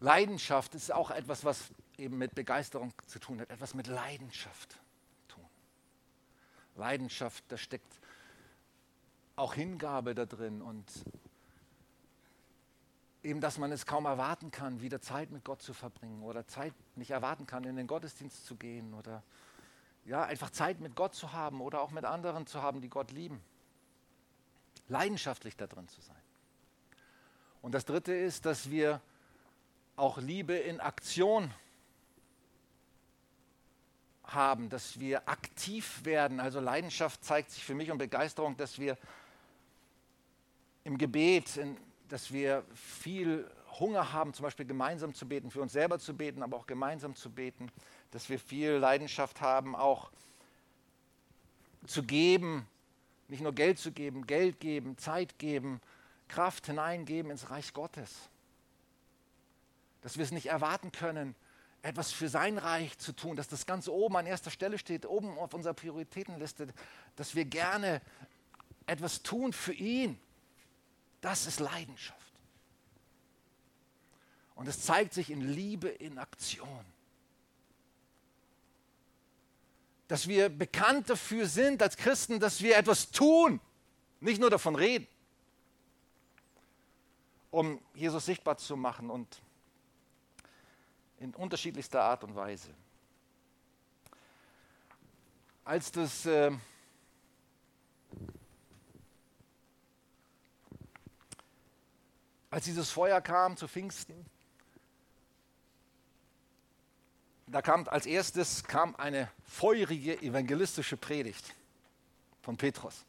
Leidenschaft 0.00 0.74
ist 0.74 0.92
auch 0.92 1.10
etwas, 1.10 1.44
was 1.44 1.70
eben 1.96 2.18
mit 2.18 2.34
Begeisterung 2.34 2.92
zu 3.06 3.18
tun 3.18 3.40
hat, 3.40 3.50
etwas 3.50 3.74
mit 3.74 3.86
Leidenschaft 3.86 4.76
tun. 5.28 5.44
Leidenschaft, 6.76 7.44
da 7.48 7.56
steckt 7.56 8.00
auch 9.36 9.54
Hingabe 9.54 10.14
da 10.14 10.26
drin 10.26 10.62
und 10.62 10.84
eben, 13.22 13.40
dass 13.40 13.58
man 13.58 13.72
es 13.72 13.86
kaum 13.86 14.04
erwarten 14.04 14.50
kann, 14.50 14.80
wieder 14.80 15.00
Zeit 15.00 15.30
mit 15.30 15.44
Gott 15.44 15.62
zu 15.62 15.72
verbringen 15.72 16.22
oder 16.22 16.46
Zeit 16.46 16.74
nicht 16.94 17.10
erwarten 17.10 17.46
kann, 17.46 17.64
in 17.64 17.76
den 17.76 17.86
Gottesdienst 17.86 18.46
zu 18.46 18.56
gehen 18.56 18.94
oder 18.94 19.22
ja, 20.04 20.22
einfach 20.24 20.50
Zeit 20.50 20.80
mit 20.80 20.94
Gott 20.94 21.14
zu 21.14 21.32
haben 21.32 21.60
oder 21.60 21.80
auch 21.80 21.90
mit 21.90 22.04
anderen 22.04 22.46
zu 22.46 22.62
haben, 22.62 22.80
die 22.82 22.90
Gott 22.90 23.10
lieben. 23.10 23.40
Leidenschaftlich 24.88 25.56
da 25.56 25.66
drin 25.66 25.88
zu 25.88 26.02
sein. 26.02 26.16
Und 27.62 27.72
das 27.72 27.86
Dritte 27.86 28.14
ist, 28.14 28.44
dass 28.44 28.70
wir 28.70 29.00
auch 29.96 30.18
Liebe 30.18 30.54
in 30.54 30.80
Aktion 30.80 31.52
haben, 34.24 34.68
dass 34.68 35.00
wir 35.00 35.26
aktiv 35.28 36.04
werden. 36.04 36.40
Also 36.40 36.60
Leidenschaft 36.60 37.24
zeigt 37.24 37.50
sich 37.50 37.64
für 37.64 37.74
mich 37.74 37.90
und 37.90 37.98
Begeisterung, 37.98 38.56
dass 38.58 38.78
wir 38.78 38.98
im 40.84 40.98
Gebet, 40.98 41.56
in, 41.56 41.76
dass 42.08 42.32
wir 42.32 42.64
viel 42.74 43.50
Hunger 43.80 44.12
haben, 44.12 44.34
zum 44.34 44.44
Beispiel 44.44 44.66
gemeinsam 44.66 45.14
zu 45.14 45.26
beten, 45.26 45.50
für 45.50 45.60
uns 45.60 45.72
selber 45.72 45.98
zu 45.98 46.14
beten, 46.14 46.42
aber 46.42 46.56
auch 46.56 46.66
gemeinsam 46.66 47.16
zu 47.16 47.30
beten, 47.30 47.70
dass 48.10 48.28
wir 48.28 48.38
viel 48.38 48.72
Leidenschaft 48.72 49.40
haben, 49.40 49.74
auch 49.74 50.12
zu 51.86 52.04
geben, 52.04 52.66
nicht 53.28 53.42
nur 53.42 53.52
Geld 53.52 53.78
zu 53.78 53.90
geben, 53.90 54.26
Geld 54.26 54.60
geben, 54.60 54.96
Zeit 54.98 55.38
geben, 55.38 55.80
Kraft 56.28 56.66
hineingeben 56.66 57.30
ins 57.30 57.50
Reich 57.50 57.72
Gottes. 57.72 58.28
Dass 60.02 60.16
wir 60.18 60.24
es 60.24 60.30
nicht 60.30 60.46
erwarten 60.46 60.92
können, 60.92 61.34
etwas 61.82 62.12
für 62.12 62.28
sein 62.28 62.58
Reich 62.58 62.96
zu 62.98 63.12
tun, 63.12 63.36
dass 63.36 63.48
das 63.48 63.66
ganz 63.66 63.88
oben 63.88 64.16
an 64.16 64.26
erster 64.26 64.50
Stelle 64.50 64.78
steht, 64.78 65.04
oben 65.04 65.36
auf 65.38 65.52
unserer 65.52 65.74
Prioritätenliste, 65.74 66.68
dass 67.16 67.34
wir 67.34 67.44
gerne 67.44 68.00
etwas 68.86 69.22
tun 69.22 69.52
für 69.52 69.72
ihn. 69.72 70.18
Das 71.24 71.46
ist 71.46 71.58
Leidenschaft. 71.58 72.20
Und 74.54 74.68
es 74.68 74.82
zeigt 74.82 75.14
sich 75.14 75.30
in 75.30 75.40
Liebe 75.40 75.88
in 75.88 76.18
Aktion. 76.18 76.84
Dass 80.06 80.28
wir 80.28 80.50
bekannt 80.50 81.08
dafür 81.08 81.46
sind 81.46 81.80
als 81.82 81.96
Christen, 81.96 82.40
dass 82.40 82.60
wir 82.60 82.76
etwas 82.76 83.10
tun, 83.10 83.58
nicht 84.20 84.38
nur 84.38 84.50
davon 84.50 84.74
reden 84.74 85.08
um 87.54 87.80
Jesus 87.94 88.26
sichtbar 88.26 88.58
zu 88.58 88.76
machen 88.76 89.10
und 89.10 89.40
in 91.20 91.32
unterschiedlichster 91.34 92.02
Art 92.02 92.24
und 92.24 92.34
Weise. 92.34 92.68
Als 95.64 95.92
das 95.92 96.26
äh, 96.26 96.50
als 102.54 102.66
dieses 102.66 102.88
Feuer 102.88 103.20
kam 103.20 103.56
zu 103.56 103.66
Pfingsten, 103.66 104.14
da 107.48 107.60
kam 107.60 107.88
als 107.88 108.06
erstes 108.06 108.62
kam 108.62 108.94
eine 108.94 109.28
feurige 109.42 110.22
evangelistische 110.22 110.96
Predigt 110.96 111.52
von 112.42 112.56
Petrus. 112.56 113.04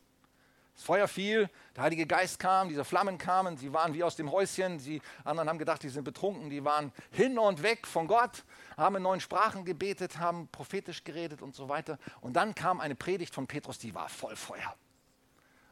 Das 0.73 0.83
Feuer 0.83 1.07
fiel, 1.07 1.47
der 1.75 1.83
Heilige 1.83 2.07
Geist 2.07 2.39
kam, 2.39 2.69
diese 2.69 2.83
Flammen 2.83 3.19
kamen, 3.19 3.55
sie 3.55 3.71
waren 3.71 3.93
wie 3.93 4.03
aus 4.03 4.15
dem 4.15 4.31
Häuschen, 4.31 4.79
die 4.79 4.99
anderen 5.23 5.47
haben 5.47 5.59
gedacht, 5.59 5.83
die 5.83 5.89
sind 5.89 6.05
betrunken, 6.05 6.49
die 6.49 6.65
waren 6.65 6.91
hin 7.11 7.37
und 7.37 7.61
weg 7.61 7.85
von 7.85 8.07
Gott, 8.07 8.43
haben 8.75 8.95
in 8.95 9.03
neuen 9.03 9.21
Sprachen 9.21 9.63
gebetet, 9.63 10.17
haben 10.17 10.47
prophetisch 10.47 11.03
geredet 11.03 11.43
und 11.43 11.53
so 11.53 11.69
weiter. 11.69 11.99
Und 12.19 12.33
dann 12.33 12.55
kam 12.55 12.81
eine 12.81 12.95
Predigt 12.95 13.31
von 13.31 13.45
Petrus, 13.45 13.77
die 13.77 13.93
war 13.93 14.09
voll 14.09 14.35
Feuer. 14.35 14.75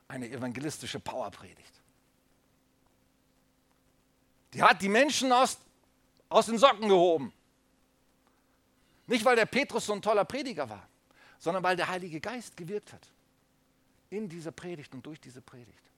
Eine 0.08 0.30
evangelistische 0.30 1.00
Powerpredigt. 1.00 1.83
Die 4.54 4.62
hat 4.62 4.82
die 4.82 4.89
Menschen 4.89 5.32
aus, 5.32 5.58
aus 6.30 6.46
den 6.46 6.58
Socken 6.58 6.88
gehoben. 6.88 7.34
Nicht, 9.08 9.26
weil 9.26 9.36
der 9.36 9.46
Petrus 9.46 9.86
so 9.86 9.94
ein 9.94 10.02
toller 10.02 10.26
Prediger 10.26 10.70
war, 10.70 10.88
sondern 11.39 11.63
weil 11.63 11.76
der 11.76 11.88
Heilige 11.88 12.20
Geist 12.20 12.56
gewirkt 12.56 12.94
hat. 12.94 13.08
In 14.10 14.30
dieser 14.30 14.52
Predigt 14.52 14.94
und 14.94 15.06
durch 15.06 15.20
diese 15.20 15.42
Predigt. 15.42 15.92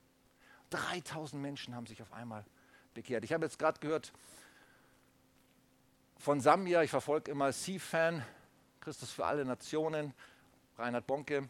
3000 0.69 1.41
Menschen 1.41 1.75
haben 1.75 1.85
sich 1.85 2.01
auf 2.01 2.11
einmal 2.13 2.45
bekehrt. 2.93 3.23
Ich 3.23 3.33
habe 3.33 3.45
jetzt 3.45 3.59
gerade 3.59 3.79
gehört 3.79 4.11
von 6.17 6.39
Sambia, 6.39 6.81
ich 6.81 6.89
verfolge 6.89 7.29
immer 7.29 7.51
C-Fan, 7.51 8.25
Christus 8.79 9.11
für 9.11 9.25
alle 9.25 9.45
Nationen. 9.45 10.13
Reinhard 10.77 11.05
Bonke 11.05 11.49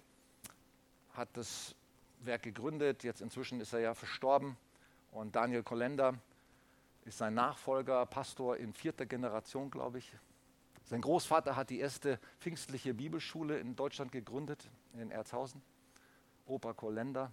hat 1.14 1.30
das 1.34 1.76
Werk 2.20 2.44
gegründet, 2.44 3.04
jetzt 3.04 3.22
inzwischen 3.22 3.62
ist 3.62 3.74
er 3.74 3.80
ja 3.80 3.94
verstorben. 3.94 4.58
Und 5.12 5.36
Daniel 5.36 5.64
Kolender 5.64 6.16
ist 7.06 7.20
sein 7.20 7.36
Nachfolger, 7.36 8.06
Pastor 8.08 8.58
in 8.58 8.74
vierter 8.74 9.06
Generation, 9.06 9.70
glaube 9.70 10.00
ich. 10.00 10.12
Sein 10.86 11.02
Großvater 11.02 11.56
hat 11.56 11.70
die 11.70 11.80
erste 11.80 12.20
pfingstliche 12.40 12.94
Bibelschule 12.94 13.60
in 13.60 13.76
Deutschland 13.76 14.12
gegründet, 14.12 14.70
in 14.94 15.12
Erzhausen. 15.12 15.62
Opa 16.46 16.74
Kolender. 16.74 17.32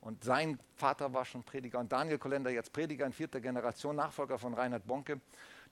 Und 0.00 0.24
sein 0.24 0.58
Vater 0.76 1.12
war 1.12 1.26
schon 1.26 1.42
Prediger. 1.42 1.78
Und 1.78 1.92
Daniel 1.92 2.18
Kolender, 2.18 2.50
jetzt 2.50 2.72
Prediger 2.72 3.04
in 3.04 3.12
vierter 3.12 3.40
Generation, 3.40 3.96
Nachfolger 3.96 4.38
von 4.38 4.54
Reinhard 4.54 4.86
Bonke. 4.86 5.20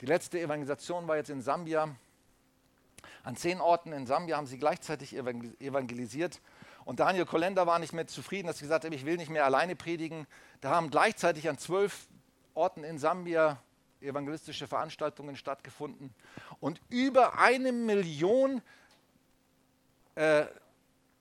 Die 0.01 0.07
letzte 0.07 0.39
Evangelisation 0.41 1.09
war 1.09 1.17
jetzt 1.17 1.31
in 1.31 1.41
Sambia. 1.41 1.97
An 3.23 3.37
zehn 3.37 3.61
Orten 3.61 3.93
in 3.93 4.07
Sambia 4.07 4.37
haben 4.37 4.47
sie 4.47 4.59
gleichzeitig 4.59 5.15
evangelisiert. 5.17 6.41
Und 6.85 7.01
Daniel 7.01 7.25
Kolender 7.27 7.67
war 7.67 7.79
nicht 7.79 7.93
mehr 7.93 8.07
zufrieden, 8.07 8.47
dass 8.47 8.59
sie 8.59 8.65
gesagt 8.65 8.85
haben, 8.85 8.93
ich 8.93 9.07
will 9.07 9.17
nicht 9.17 9.31
mehr 9.31 9.45
alleine 9.45 9.77
predigen. 9.77 10.27
Da 10.61 10.71
haben 10.71 10.91
gleichzeitig 10.91 11.49
an 11.49 11.59
zwölf 11.59 12.09
Orten 12.59 12.85
in 12.85 12.99
Sambia 12.99 13.63
evangelistische 14.01 14.67
Veranstaltungen 14.67 15.37
stattgefunden. 15.37 16.13
Und 16.61 16.81
über 16.89 17.39
eine 17.39 17.73
Million 17.73 18.63
äh, 20.15 20.47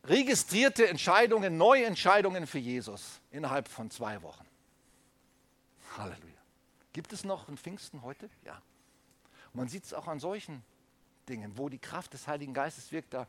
registrierte 0.04 0.88
Entscheidungen, 0.88 1.58
neue 1.58 1.86
Entscheidungen 1.86 2.48
für 2.48 2.60
Jesus 2.60 3.22
innerhalb 3.32 3.68
von 3.68 3.92
zwei 3.92 4.22
Wochen. 4.22 4.46
Halleluja. 5.98 6.34
Gibt 6.94 7.14
es 7.14 7.24
noch 7.24 7.48
ein 7.48 7.58
Pfingsten 7.58 8.02
heute? 8.02 8.30
Ja. 8.44 8.62
Man 9.54 9.68
sieht 9.68 9.86
es 9.86 9.94
auch 9.94 10.08
an 10.08 10.20
solchen 10.20 10.64
Dingen, 11.30 11.58
wo 11.58 11.70
die 11.70 11.80
Kraft 11.80 12.14
des 12.14 12.28
Heiligen 12.28 12.54
Geistes 12.54 12.92
wirkt, 12.92 13.14
da 13.14 13.28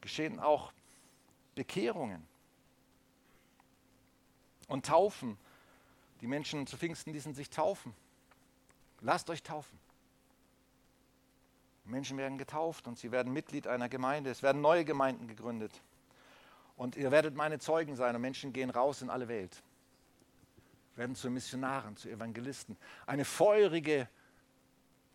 geschehen 0.00 0.38
auch 0.38 0.72
Bekehrungen 1.54 2.26
und 4.68 4.86
Taufen. 4.86 5.38
Die 6.20 6.26
Menschen 6.26 6.66
zu 6.66 6.76
Pfingsten 6.76 7.12
ließen 7.12 7.34
sich 7.34 7.50
taufen. 7.50 7.94
Lasst 9.00 9.30
euch 9.30 9.42
taufen. 9.42 9.78
Menschen 11.84 12.18
werden 12.18 12.38
getauft 12.38 12.86
und 12.86 12.98
sie 12.98 13.12
werden 13.12 13.32
Mitglied 13.32 13.66
einer 13.66 13.88
Gemeinde. 13.88 14.30
Es 14.30 14.42
werden 14.42 14.60
neue 14.60 14.84
Gemeinden 14.84 15.26
gegründet. 15.26 15.72
Und 16.76 16.96
ihr 16.96 17.10
werdet 17.10 17.34
meine 17.34 17.58
Zeugen 17.58 17.96
sein 17.96 18.14
und 18.14 18.20
Menschen 18.20 18.52
gehen 18.52 18.70
raus 18.70 19.02
in 19.02 19.10
alle 19.10 19.28
Welt. 19.28 19.62
Werden 20.96 21.16
zu 21.16 21.30
Missionaren, 21.30 21.96
zu 21.96 22.08
Evangelisten. 22.08 22.76
Eine 23.06 23.24
feurige, 23.24 24.08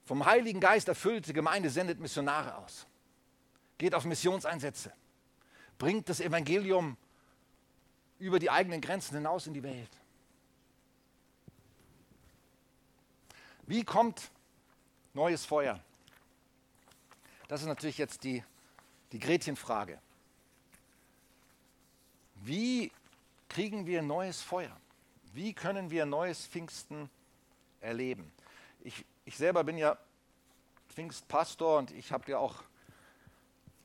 vom 0.06 0.26
Heiligen 0.26 0.60
Geist 0.60 0.88
erfüllte 0.88 1.34
Gemeinde 1.34 1.70
sendet 1.70 2.00
Missionare 2.00 2.58
aus. 2.58 2.88
Geht 3.78 3.96
auf 3.96 4.06
Missionseinsätze. 4.06 4.92
Bringt 5.78 6.10
das 6.10 6.20
Evangelium 6.20 6.98
über 8.20 8.40
die 8.40 8.50
eigenen 8.50 8.82
Grenzen 8.82 9.16
hinaus 9.16 9.48
in 9.48 9.54
die 9.54 9.64
Welt. 9.64 9.90
Wie 13.66 13.84
kommt 13.84 14.32
neues 15.14 15.46
Feuer? 15.46 15.80
Das 17.48 17.62
ist 17.62 17.68
natürlich 17.68 17.98
jetzt 17.98 18.24
die, 18.24 18.44
die 19.12 19.20
Gretchenfrage. 19.20 20.00
Wie 22.36 22.92
kriegen 23.48 23.86
wir 23.86 24.02
neues 24.02 24.42
Feuer? 24.42 24.76
Wie 25.34 25.54
können 25.54 25.90
wir 25.90 26.06
neues 26.06 26.46
Pfingsten 26.46 27.10
erleben? 27.80 28.32
Ich, 28.82 29.06
ich 29.26 29.38
selber 29.38 29.64
bin 29.64 29.78
ja 29.78 29.98
Pfingstpastor 30.90 31.80
und 31.80 31.92
ich 31.92 32.12
habe 32.12 32.30
ja 32.30 32.40
auch 32.40 32.64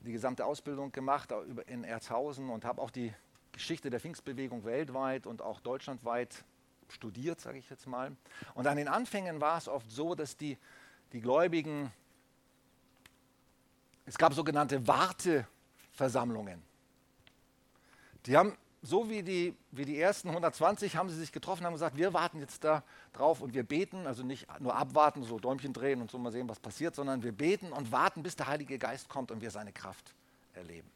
die 0.01 0.11
gesamte 0.11 0.45
Ausbildung 0.45 0.91
gemacht 0.91 1.33
in 1.67 1.83
Erzhausen 1.83 2.49
und 2.49 2.65
habe 2.65 2.81
auch 2.81 2.91
die 2.91 3.13
Geschichte 3.51 3.89
der 3.89 3.99
Pfingstbewegung 3.99 4.63
weltweit 4.65 5.25
und 5.25 5.41
auch 5.41 5.59
deutschlandweit 5.59 6.43
studiert, 6.91 7.39
sage 7.41 7.57
ich 7.57 7.69
jetzt 7.69 7.87
mal. 7.87 8.15
Und 8.53 8.67
an 8.67 8.77
den 8.77 8.87
Anfängen 8.87 9.41
war 9.41 9.57
es 9.57 9.67
oft 9.67 9.89
so, 9.91 10.15
dass 10.15 10.37
die, 10.37 10.57
die 11.13 11.21
Gläubigen, 11.21 11.91
es 14.05 14.17
gab 14.17 14.33
sogenannte 14.33 14.87
Warteversammlungen. 14.87 16.61
Die 18.25 18.35
haben, 18.35 18.57
so 18.81 19.09
wie 19.09 19.23
die, 19.23 19.55
wie 19.71 19.85
die 19.85 19.99
ersten 19.99 20.29
120, 20.29 20.95
haben 20.95 21.09
sie 21.09 21.17
sich 21.17 21.31
getroffen, 21.31 21.65
haben 21.65 21.73
gesagt, 21.73 21.97
wir 21.97 22.13
warten 22.13 22.39
jetzt 22.39 22.63
da 22.63 22.83
drauf 23.13 23.41
und 23.41 23.53
wir 23.53 23.63
beten, 23.63 24.07
also 24.07 24.23
nicht 24.23 24.47
nur 24.59 24.75
abwarten, 24.75 25.23
so 25.23 25.39
Däumchen 25.39 25.73
drehen 25.73 26.01
und 26.01 26.11
so 26.11 26.17
mal 26.17 26.31
sehen, 26.31 26.49
was 26.49 26.59
passiert, 26.59 26.95
sondern 26.95 27.23
wir 27.23 27.31
beten 27.31 27.71
und 27.71 27.91
warten, 27.91 28.23
bis 28.23 28.35
der 28.35 28.47
Heilige 28.47 28.77
Geist 28.77 29.09
kommt 29.09 29.31
und 29.31 29.41
wir 29.41 29.51
seine 29.51 29.71
Kraft 29.71 30.13
erleben. 30.53 30.89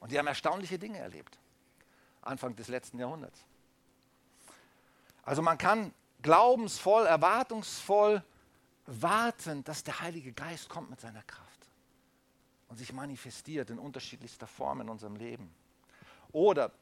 Und 0.00 0.12
die 0.12 0.18
haben 0.18 0.26
erstaunliche 0.26 0.78
Dinge 0.78 0.98
erlebt, 0.98 1.38
Anfang 2.22 2.54
des 2.56 2.68
letzten 2.68 2.98
Jahrhunderts. 2.98 3.44
Also 5.28 5.42
man 5.42 5.58
kann 5.58 5.92
glaubensvoll, 6.22 7.04
erwartungsvoll 7.04 8.24
warten, 8.86 9.62
dass 9.62 9.84
der 9.84 10.00
Heilige 10.00 10.32
Geist 10.32 10.70
kommt 10.70 10.88
mit 10.88 11.02
seiner 11.02 11.22
Kraft 11.24 11.68
und 12.68 12.78
sich 12.78 12.94
manifestiert 12.94 13.68
in 13.68 13.78
unterschiedlichster 13.78 14.46
Form 14.46 14.80
in 14.80 14.88
unserem 14.88 15.16
Leben. 15.16 15.54
Oder 16.32 16.72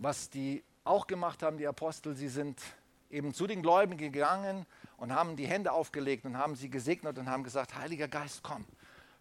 was 0.00 0.28
die 0.28 0.64
auch 0.82 1.06
gemacht 1.06 1.40
haben, 1.44 1.56
die 1.56 1.68
Apostel, 1.68 2.16
sie 2.16 2.28
sind 2.28 2.60
eben 3.10 3.32
zu 3.32 3.46
den 3.46 3.62
Gläubigen 3.62 4.12
gegangen 4.12 4.66
und 4.96 5.12
haben 5.12 5.36
die 5.36 5.46
Hände 5.46 5.70
aufgelegt 5.70 6.24
und 6.24 6.36
haben 6.36 6.56
sie 6.56 6.68
gesegnet 6.68 7.16
und 7.16 7.30
haben 7.30 7.44
gesagt, 7.44 7.76
Heiliger 7.76 8.08
Geist, 8.08 8.42
komm, 8.42 8.66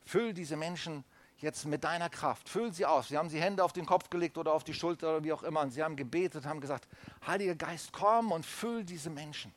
füll 0.04 0.34
diese 0.34 0.58
Menschen 0.58 1.04
jetzt 1.43 1.65
mit 1.65 1.84
deiner 1.84 2.10
Kraft, 2.10 2.47
füll 2.47 2.73
sie 2.73 2.86
aus. 2.86 3.10
Sie 3.10 3.17
haben 3.17 3.29
die 3.29 3.39
Hände 3.39 3.63
auf 3.63 3.73
den 3.73 3.86
Kopf 3.86 4.10
gelegt 4.10 4.38
oder 4.38 4.53
auf 4.53 4.63
die 4.63 4.73
Schulter 4.73 5.10
oder 5.10 5.23
wie 5.23 5.34
auch 5.34 5.43
immer 5.43 5.60
und 5.60 5.71
sie 5.71 5.84
haben 5.84 5.95
gebetet, 5.95 6.45
haben 6.45 6.62
gesagt, 6.62 6.88
Heiliger 7.27 7.56
Geist, 7.56 7.91
komm 7.91 8.32
und 8.32 8.45
füll 8.45 8.84
diese 8.84 9.10
Menschen. 9.10 9.53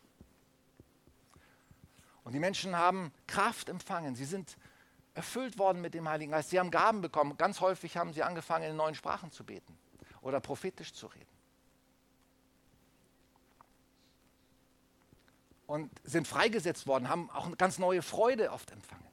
Und 2.24 2.32
die 2.32 2.40
Menschen 2.40 2.76
haben 2.76 3.12
Kraft 3.28 3.68
empfangen. 3.68 4.16
Sie 4.16 4.24
sind 4.24 4.56
erfüllt 5.14 5.58
worden 5.58 5.80
mit 5.80 5.94
dem 5.94 6.08
Heiligen 6.08 6.32
Geist. 6.32 6.50
Sie 6.50 6.58
haben 6.58 6.72
Gaben 6.72 7.00
bekommen. 7.00 7.36
Ganz 7.36 7.60
häufig 7.60 7.96
haben 7.96 8.12
sie 8.12 8.24
angefangen, 8.24 8.68
in 8.68 8.76
neuen 8.76 8.96
Sprachen 8.96 9.30
zu 9.30 9.44
beten 9.44 9.78
oder 10.22 10.40
prophetisch 10.40 10.92
zu 10.92 11.06
reden. 11.06 11.24
Und 15.68 15.90
sind 16.02 16.26
freigesetzt 16.26 16.88
worden, 16.88 17.08
haben 17.08 17.30
auch 17.30 17.46
eine 17.46 17.56
ganz 17.56 17.78
neue 17.78 18.02
Freude 18.02 18.50
oft 18.50 18.72
empfangen. 18.72 19.06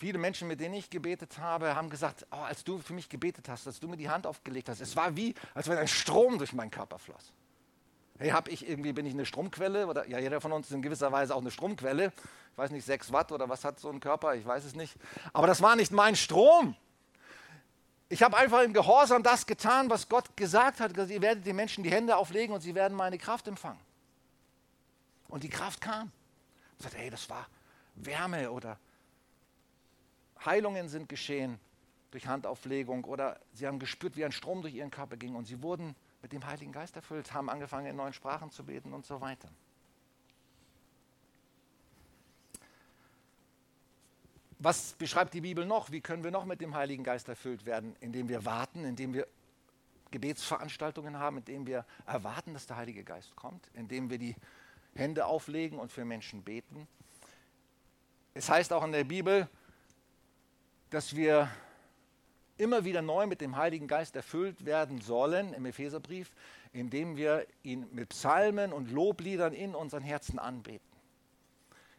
Viele 0.00 0.18
Menschen, 0.18 0.48
mit 0.48 0.60
denen 0.60 0.74
ich 0.74 0.88
gebetet 0.88 1.38
habe, 1.38 1.74
haben 1.76 1.90
gesagt, 1.90 2.26
oh, 2.30 2.36
als 2.36 2.64
du 2.64 2.78
für 2.78 2.94
mich 2.94 3.10
gebetet 3.10 3.50
hast, 3.50 3.66
als 3.66 3.80
du 3.80 3.86
mir 3.86 3.98
die 3.98 4.08
Hand 4.08 4.26
aufgelegt 4.26 4.70
hast, 4.70 4.80
es 4.80 4.96
war 4.96 5.14
wie, 5.14 5.34
als 5.54 5.68
wenn 5.68 5.76
ein 5.76 5.88
Strom 5.88 6.38
durch 6.38 6.54
meinen 6.54 6.70
Körper 6.70 6.98
floss. 6.98 7.34
Hey, 8.18 8.30
hab 8.30 8.48
ich 8.48 8.66
irgendwie, 8.66 8.94
bin 8.94 9.04
ich 9.04 9.12
eine 9.12 9.26
Stromquelle? 9.26 9.86
Oder 9.86 10.08
ja, 10.08 10.18
jeder 10.18 10.40
von 10.40 10.52
uns 10.52 10.68
ist 10.68 10.72
in 10.72 10.80
gewisser 10.80 11.12
Weise 11.12 11.34
auch 11.34 11.40
eine 11.40 11.50
Stromquelle 11.50 12.12
ich 12.52 12.58
weiß 12.58 12.70
nicht, 12.70 12.84
6 12.84 13.12
Watt 13.12 13.32
oder 13.32 13.48
was 13.48 13.64
hat 13.64 13.78
so 13.78 13.90
ein 13.90 14.00
Körper, 14.00 14.34
ich 14.34 14.44
weiß 14.44 14.64
es 14.64 14.74
nicht. 14.74 14.94
Aber 15.32 15.46
das 15.46 15.62
war 15.62 15.76
nicht 15.76 15.92
mein 15.92 16.16
Strom. 16.16 16.74
Ich 18.08 18.22
habe 18.22 18.36
einfach 18.36 18.62
im 18.62 18.72
Gehorsam 18.72 19.22
das 19.22 19.46
getan, 19.46 19.88
was 19.88 20.08
Gott 20.08 20.36
gesagt 20.36 20.80
hat. 20.80 20.96
Ihr 20.96 21.22
werdet 21.22 21.46
den 21.46 21.56
Menschen 21.56 21.84
die 21.84 21.90
Hände 21.90 22.16
auflegen 22.16 22.54
und 22.54 22.60
sie 22.60 22.74
werden 22.74 22.96
meine 22.96 23.18
Kraft 23.18 23.46
empfangen. 23.46 23.78
Und 25.28 25.44
die 25.44 25.48
Kraft 25.48 25.80
kam. 25.80 26.10
Ich 26.76 26.82
sagte, 26.82 26.98
hey, 26.98 27.10
das 27.10 27.30
war 27.30 27.46
Wärme 27.94 28.50
oder 28.50 28.78
Heilungen 30.44 30.88
sind 30.88 31.08
geschehen 31.08 31.58
durch 32.10 32.26
Handauflegung 32.26 33.04
oder 33.04 33.38
sie 33.52 33.66
haben 33.66 33.78
gespürt, 33.78 34.16
wie 34.16 34.24
ein 34.24 34.32
Strom 34.32 34.62
durch 34.62 34.74
ihren 34.74 34.90
Körper 34.90 35.16
ging 35.16 35.34
und 35.34 35.46
sie 35.46 35.62
wurden 35.62 35.94
mit 36.22 36.32
dem 36.32 36.44
Heiligen 36.44 36.72
Geist 36.72 36.96
erfüllt, 36.96 37.32
haben 37.32 37.48
angefangen 37.48 37.86
in 37.86 37.96
neuen 37.96 38.12
Sprachen 38.12 38.50
zu 38.50 38.64
beten 38.64 38.92
und 38.92 39.06
so 39.06 39.20
weiter. 39.20 39.48
was 44.60 44.92
beschreibt 44.92 45.32
die 45.32 45.40
Bibel 45.40 45.64
noch? 45.64 45.90
Wie 45.90 46.02
können 46.02 46.22
wir 46.22 46.30
noch 46.30 46.44
mit 46.44 46.60
dem 46.60 46.74
Heiligen 46.74 47.02
Geist 47.02 47.28
erfüllt 47.28 47.64
werden? 47.64 47.96
Indem 48.00 48.28
wir 48.28 48.44
warten, 48.44 48.84
indem 48.84 49.14
wir 49.14 49.26
Gebetsveranstaltungen 50.10 51.18
haben, 51.18 51.38
indem 51.38 51.66
wir 51.66 51.86
erwarten, 52.06 52.52
dass 52.52 52.66
der 52.66 52.76
Heilige 52.76 53.02
Geist 53.02 53.34
kommt, 53.36 53.70
indem 53.74 54.10
wir 54.10 54.18
die 54.18 54.36
Hände 54.94 55.24
auflegen 55.24 55.78
und 55.78 55.90
für 55.90 56.04
Menschen 56.04 56.42
beten. 56.42 56.86
Es 58.34 58.50
heißt 58.50 58.72
auch 58.72 58.84
in 58.84 58.92
der 58.92 59.04
Bibel, 59.04 59.48
dass 60.90 61.16
wir 61.16 61.48
immer 62.58 62.84
wieder 62.84 63.00
neu 63.00 63.26
mit 63.26 63.40
dem 63.40 63.56
Heiligen 63.56 63.88
Geist 63.88 64.16
erfüllt 64.16 64.64
werden 64.64 65.00
sollen 65.00 65.54
im 65.54 65.64
Epheserbrief, 65.64 66.30
indem 66.72 67.16
wir 67.16 67.46
ihn 67.62 67.86
mit 67.92 68.10
Psalmen 68.10 68.72
und 68.72 68.90
Lobliedern 68.90 69.52
in 69.52 69.74
unseren 69.74 70.02
Herzen 70.02 70.38
anbeten. 70.38 70.86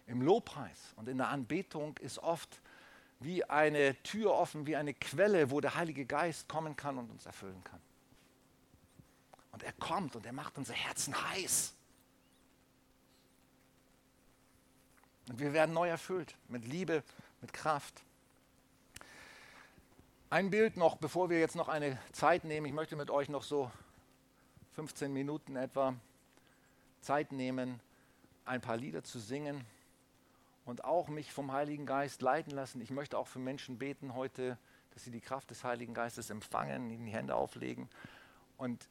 Im 0.08 0.22
Lobpreis 0.22 0.94
und 0.98 1.08
in 1.08 1.18
der 1.18 1.30
Anbetung 1.30 1.98
ist 1.98 2.20
oft 2.20 2.62
wie 3.20 3.44
eine 3.44 3.96
Tür 4.04 4.34
offen, 4.34 4.66
wie 4.66 4.76
eine 4.76 4.94
Quelle, 4.94 5.52
wo 5.52 5.62
der 5.62 5.76
Heilige 5.76 6.06
Geist 6.06 6.50
kommen 6.50 6.76
kann 6.76 6.98
und 6.98 7.10
uns 7.10 7.26
erfüllen 7.26 7.64
kann. 7.64 7.80
Und 9.52 9.64
er 9.64 9.74
kommt 9.74 10.16
und 10.16 10.26
er 10.26 10.34
macht 10.34 10.58
unser 10.58 10.74
Herzen 10.74 11.16
heiß. 11.30 11.74
Und 15.30 15.40
wir 15.40 15.54
werden 15.54 15.74
neu 15.74 15.88
erfüllt 15.88 16.36
mit 16.48 16.66
Liebe, 16.66 17.04
mit 17.42 17.54
Kraft. 17.54 18.04
Ein 20.32 20.50
Bild 20.50 20.78
noch, 20.78 20.96
bevor 20.96 21.30
wir 21.30 21.42
jetzt 21.42 21.58
noch 21.58 21.68
eine 21.68 22.00
Zeit 22.14 22.46
nehmen. 22.46 22.66
Ich 22.66 22.72
möchte 22.72 22.96
mit 22.96 23.10
euch 23.10 23.28
noch 23.28 23.44
so 23.44 23.70
15 24.76 25.12
Minuten 25.12 25.58
etwa 25.58 25.94
Zeit 27.02 27.34
nehmen, 27.34 27.82
ein 28.46 28.62
paar 28.62 28.78
Lieder 28.78 29.04
zu 29.04 29.20
singen 29.20 29.66
und 30.64 30.86
auch 30.86 31.10
mich 31.10 31.34
vom 31.34 31.52
Heiligen 31.52 31.86
Geist 31.86 32.22
leiten 32.22 32.52
lassen. 32.54 32.80
Ich 32.80 32.92
möchte 32.92 33.18
auch 33.18 33.28
für 33.28 33.40
Menschen 33.40 33.78
beten 33.78 34.16
heute, 34.16 34.58
dass 34.94 35.04
sie 35.04 35.12
die 35.12 35.20
Kraft 35.20 35.50
des 35.50 35.66
Heiligen 35.66 35.94
Geistes 35.94 36.30
empfangen, 36.30 36.90
ihnen 36.92 37.08
die 37.08 37.12
Hände 37.12 37.36
auflegen. 37.36 37.90
Und 38.56 38.88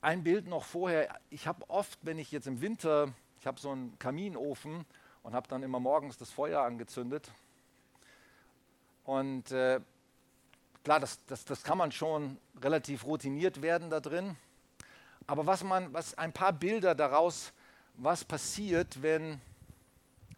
ein 0.00 0.24
Bild 0.24 0.48
noch 0.48 0.64
vorher. 0.64 1.16
Ich 1.30 1.46
habe 1.46 1.70
oft, 1.70 2.00
wenn 2.02 2.18
ich 2.18 2.32
jetzt 2.32 2.48
im 2.48 2.60
Winter, 2.60 3.14
ich 3.38 3.46
habe 3.46 3.60
so 3.60 3.70
einen 3.70 3.96
Kaminofen 4.00 4.84
und 5.22 5.32
habe 5.32 5.46
dann 5.46 5.62
immer 5.62 5.78
morgens 5.78 6.18
das 6.18 6.32
Feuer 6.32 6.62
angezündet. 6.62 7.30
Und 9.06 9.52
äh, 9.52 9.80
klar, 10.82 11.00
das, 11.00 11.24
das, 11.26 11.44
das 11.44 11.62
kann 11.62 11.78
man 11.78 11.92
schon 11.92 12.38
relativ 12.60 13.04
routiniert 13.04 13.62
werden 13.62 13.88
da 13.88 14.00
drin. 14.00 14.36
Aber 15.28 15.46
was 15.46 15.62
man, 15.64 15.92
was 15.92 16.18
ein 16.18 16.32
paar 16.32 16.52
Bilder 16.52 16.94
daraus 16.94 17.52
was 17.98 18.24
passiert, 18.24 19.02
wenn, 19.02 19.40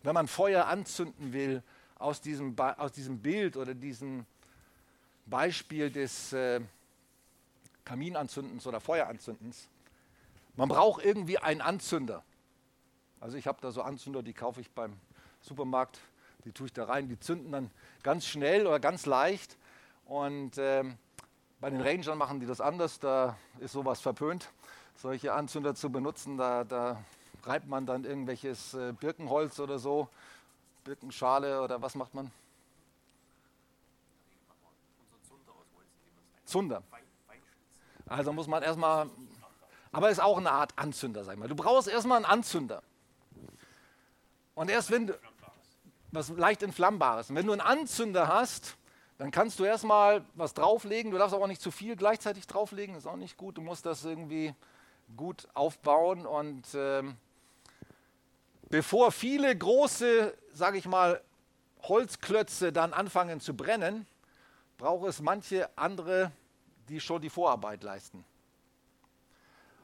wenn 0.03 0.15
man 0.15 0.29
Feuer 0.29 0.67
anzünden 0.67 1.33
will 1.33 1.63
aus 1.99 2.21
diesem, 2.21 2.57
aus 2.59 2.93
diesem 2.93 3.19
Bild 3.21 3.57
oder 3.57 3.75
diesem 3.75 4.27
Beispiel 5.27 5.91
des 5.91 6.33
äh, 6.33 6.61
Kaminanzündens 7.85 8.67
oder 8.67 8.81
Feueranzündens. 8.81 9.69
Man 10.57 10.69
braucht 10.69 11.05
irgendwie 11.05 11.39
einen 11.39 11.61
Anzünder. 11.61 12.23
Also 13.19 13.37
ich 13.37 13.47
habe 13.47 13.59
da 13.61 13.73
so 13.73 13.83
Anzünder, 13.83 14.23
die 14.23 14.35
kaufe 14.35 14.61
ich 14.61 14.71
beim 14.71 14.95
Supermarkt, 15.41 15.99
die 16.45 16.53
tue 16.53 16.67
ich 16.67 16.73
da 16.73 16.85
rein, 16.85 17.09
die 17.09 17.19
zünden 17.19 17.53
dann 17.53 17.71
ganz 18.03 18.27
schnell 18.27 18.67
oder 18.67 18.81
ganz 18.81 19.07
leicht. 19.07 19.57
Und 20.05 20.53
ähm, 20.59 20.97
bei 21.61 21.71
den 21.71 21.81
Rangern 21.81 22.17
machen 22.17 22.41
die 22.41 22.47
das 22.47 22.61
anders, 22.61 23.01
da 23.01 23.37
ist 23.59 23.73
sowas 23.73 24.01
verpönt, 24.01 24.51
solche 24.97 25.33
Anzünder 25.33 25.75
zu 25.75 25.91
benutzen. 25.91 26.39
Da, 26.39 26.65
da 26.65 27.03
reibt 27.43 27.67
man 27.67 27.87
dann 27.87 28.05
irgendwelches 28.05 28.75
äh, 28.75 28.93
Birkenholz 28.93 29.59
oder 29.61 29.79
so, 29.79 30.09
Birkenschale 30.85 31.63
oder 31.63 31.83
was 31.83 31.95
macht 31.95 32.15
man? 32.15 32.31
Zunder. 36.45 36.83
Also 38.07 38.33
muss 38.33 38.47
man 38.47 38.63
erstmal, 38.63 39.11
aber 39.93 40.09
ist 40.09 40.21
auch 40.21 40.39
eine 40.39 40.51
Art 40.51 40.73
Anzünder, 40.77 41.25
sag 41.25 41.35
ich 41.35 41.39
mal. 41.39 41.49
Du 41.49 41.55
brauchst 41.55 41.89
erstmal 41.89 42.17
einen 42.17 42.25
Anzünder. 42.25 42.83
Und 44.55 44.71
erst 44.71 44.91
wenn 44.91 45.09
du, 45.09 45.19
was 46.11 46.31
leicht 46.31 46.63
entflammbares, 46.63 47.31
und 47.31 47.37
wenn 47.37 47.47
du 47.47 47.53
einen 47.53 47.61
Anzünder 47.61 48.29
hast, 48.29 48.77
dann 49.19 49.33
kannst 49.33 49.59
du 49.59 49.65
erstmal 49.65 50.25
was 50.35 50.55
drauflegen. 50.55 51.11
Du 51.11 51.19
darfst 51.19 51.35
aber 51.35 51.45
auch 51.45 51.49
nicht 51.49 51.61
zu 51.61 51.73
viel 51.73 51.97
gleichzeitig 51.97 52.47
drauflegen, 52.47 52.95
ist 52.95 53.07
auch 53.07 53.17
nicht 53.17 53.37
gut. 53.37 53.59
Du 53.59 53.63
musst 53.63 53.85
das 53.85 54.05
irgendwie 54.05 54.55
gut 55.17 55.49
aufbauen 55.55 56.25
und 56.25 56.67
ähm, 56.75 57.17
bevor 58.71 59.11
viele 59.11 59.57
große, 59.57 60.37
sage 60.53 60.79
ich 60.79 60.87
mal, 60.87 61.21
Holzklötze 61.83 62.73
dann 62.73 62.93
anfangen 62.93 63.41
zu 63.41 63.55
brennen, 63.55 64.07
braucht 64.77 65.09
es 65.09 65.21
manche 65.21 65.69
andere, 65.77 66.31
die 66.89 67.01
schon 67.01 67.21
die 67.21 67.31
Vorarbeit 67.31 67.83
leisten. 67.83 68.25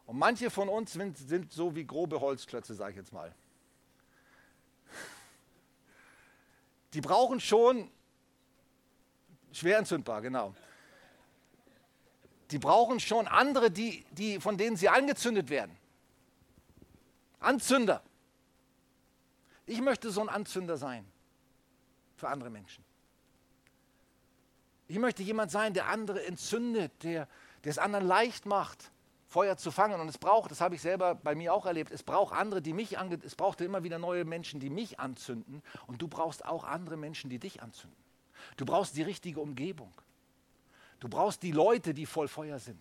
Und 0.07 0.19
manche 0.19 0.51
von 0.51 0.69
uns 0.69 0.93
sind, 0.93 1.17
sind 1.17 1.53
so 1.53 1.75
wie 1.75 1.87
grobe 1.87 2.21
Holzklötze, 2.21 2.75
sage 2.75 2.93
ich 2.93 2.97
jetzt 2.99 3.13
mal. 3.13 3.35
Die 6.95 7.01
brauchen 7.01 7.41
schon 7.41 7.91
schwer 9.53 9.79
entzündbar, 9.79 10.23
genau. 10.23 10.55
Die 12.51 12.59
brauchen 12.59 13.01
schon 13.01 13.27
andere, 13.27 13.71
die, 13.71 14.05
die, 14.13 14.41
von 14.41 14.57
denen 14.57 14.77
sie 14.77 14.89
angezündet 14.89 15.51
werden. 15.51 15.77
Anzünder. 17.41 18.03
Ich 19.67 19.81
möchte 19.81 20.11
so 20.11 20.21
ein 20.21 20.29
Anzünder 20.29 20.77
sein 20.77 21.05
für 22.17 22.29
andere 22.29 22.51
Menschen. 22.51 22.85
Ich 24.87 24.99
möchte 24.99 25.23
jemand 25.23 25.51
sein, 25.51 25.75
der 25.75 25.87
andere 25.87 26.25
entzündet, 26.25 27.03
der, 27.03 27.27
der 27.65 27.71
es 27.71 27.79
anderen 27.79 28.07
leicht 28.07 28.47
macht, 28.47 28.93
Feuer 29.35 29.57
zu 29.57 29.73
fangen. 29.73 30.01
Und 30.01 30.09
es 30.09 30.17
braucht, 30.17 30.53
das 30.53 30.61
habe 30.61 30.77
ich 30.77 30.81
selber 30.81 31.17
bei 31.17 31.35
mir 31.35 31.53
auch 31.53 31.67
erlebt, 31.67 31.91
es 31.91 32.05
braucht 32.05 32.33
andere, 32.33 32.63
die 32.63 32.73
mich 32.73 32.99
ange 32.99 33.19
es 33.25 33.35
braucht 33.35 33.61
immer 33.61 33.83
wieder 33.83 33.99
neue 33.99 34.25
Menschen, 34.25 34.61
die 34.61 34.71
mich 34.71 35.01
anzünden. 35.01 35.61
Und 35.89 36.01
du 36.01 36.07
brauchst 36.07 36.45
auch 36.45 36.63
andere 36.63 36.97
Menschen, 36.97 37.31
die 37.31 37.41
dich 37.41 37.61
anzünden. 37.61 37.99
Du 38.57 38.65
brauchst 38.65 38.97
die 38.97 39.03
richtige 39.03 39.41
Umgebung. 39.41 39.93
Du 41.01 41.09
brauchst 41.09 41.43
die 41.43 41.51
Leute, 41.51 41.95
die 41.95 42.07
voll 42.07 42.29
Feuer 42.29 42.61
sind. 42.61 42.81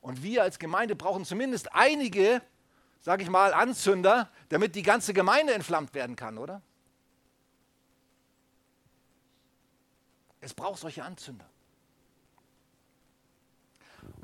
Und 0.00 0.22
wir 0.22 0.42
als 0.42 0.58
Gemeinde 0.58 0.96
brauchen 0.96 1.26
zumindest 1.26 1.74
einige, 1.74 2.40
sage 3.00 3.22
ich 3.22 3.28
mal, 3.28 3.52
Anzünder, 3.52 4.30
damit 4.48 4.74
die 4.74 4.82
ganze 4.82 5.12
Gemeinde 5.12 5.52
entflammt 5.52 5.92
werden 5.92 6.16
kann, 6.16 6.38
oder? 6.38 6.62
Es 10.40 10.54
braucht 10.54 10.80
solche 10.80 11.04
Anzünder. 11.04 11.46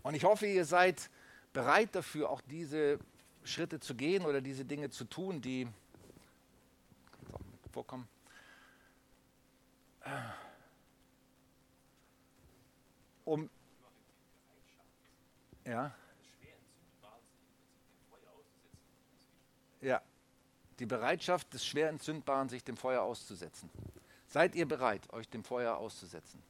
Und 0.02 0.14
ich 0.14 0.24
hoffe, 0.24 0.46
ihr 0.46 0.64
seid 0.64 1.10
bereit 1.52 1.94
dafür, 1.94 2.30
auch 2.30 2.40
diese 2.42 2.98
Schritte 3.44 3.80
zu 3.80 3.94
gehen 3.94 4.24
oder 4.24 4.40
diese 4.40 4.64
Dinge 4.64 4.90
zu 4.90 5.04
tun, 5.04 5.40
die 5.40 5.68
vorkommen. 7.72 8.08
Um 13.24 13.48
ja. 15.64 15.94
Ja, 19.80 20.00
die 20.78 20.86
Bereitschaft 20.86 21.52
des 21.54 21.66
schwer 21.66 21.88
entzündbaren, 21.88 22.48
sich 22.48 22.62
dem 22.62 22.76
Feuer 22.76 23.02
auszusetzen. 23.02 23.68
Seid 24.28 24.54
ihr 24.54 24.66
bereit, 24.66 25.12
euch 25.12 25.28
dem 25.28 25.42
Feuer 25.42 25.76
auszusetzen? 25.76 26.42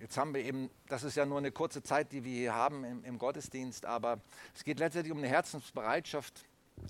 Jetzt 0.00 0.16
haben 0.16 0.34
wir 0.34 0.42
eben, 0.44 0.70
das 0.88 1.02
ist 1.04 1.16
ja 1.16 1.26
nur 1.26 1.38
eine 1.38 1.52
kurze 1.52 1.82
Zeit, 1.82 2.12
die 2.12 2.24
wir 2.24 2.32
hier 2.32 2.54
haben 2.54 2.84
im, 2.84 3.04
im 3.04 3.18
Gottesdienst, 3.18 3.84
aber 3.84 4.20
es 4.54 4.64
geht 4.64 4.78
letztendlich 4.78 5.12
um 5.12 5.18
eine 5.18 5.28
Herzensbereitschaft. 5.28 6.44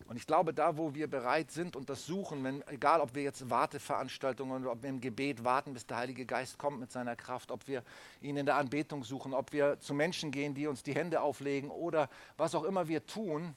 Und 0.06 0.16
ich 0.16 0.26
glaube, 0.26 0.54
da, 0.54 0.76
wo 0.76 0.94
wir 0.94 1.08
bereit 1.08 1.50
sind 1.50 1.74
und 1.74 1.90
das 1.90 2.06
suchen, 2.06 2.44
wenn, 2.44 2.62
egal 2.68 3.00
ob 3.00 3.16
wir 3.16 3.24
jetzt 3.24 3.50
Warteveranstaltungen 3.50 4.62
oder 4.62 4.72
ob 4.72 4.82
wir 4.82 4.90
im 4.90 5.00
Gebet 5.00 5.42
warten, 5.42 5.74
bis 5.74 5.84
der 5.84 5.96
Heilige 5.96 6.24
Geist 6.24 6.58
kommt 6.58 6.78
mit 6.78 6.92
seiner 6.92 7.16
Kraft, 7.16 7.50
ob 7.50 7.66
wir 7.66 7.82
ihn 8.20 8.36
in 8.36 8.46
der 8.46 8.54
Anbetung 8.54 9.02
suchen, 9.02 9.34
ob 9.34 9.52
wir 9.52 9.80
zu 9.80 9.92
Menschen 9.92 10.30
gehen, 10.30 10.54
die 10.54 10.68
uns 10.68 10.84
die 10.84 10.94
Hände 10.94 11.20
auflegen 11.20 11.70
oder 11.70 12.08
was 12.36 12.54
auch 12.54 12.62
immer 12.62 12.86
wir 12.86 13.04
tun, 13.04 13.56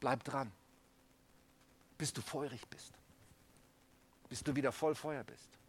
Bleib 0.00 0.24
dran, 0.24 0.50
bis 1.98 2.12
du 2.12 2.22
feurig 2.22 2.66
bist, 2.68 2.94
bis 4.30 4.42
du 4.42 4.56
wieder 4.56 4.72
voll 4.72 4.94
Feuer 4.94 5.22
bist. 5.22 5.59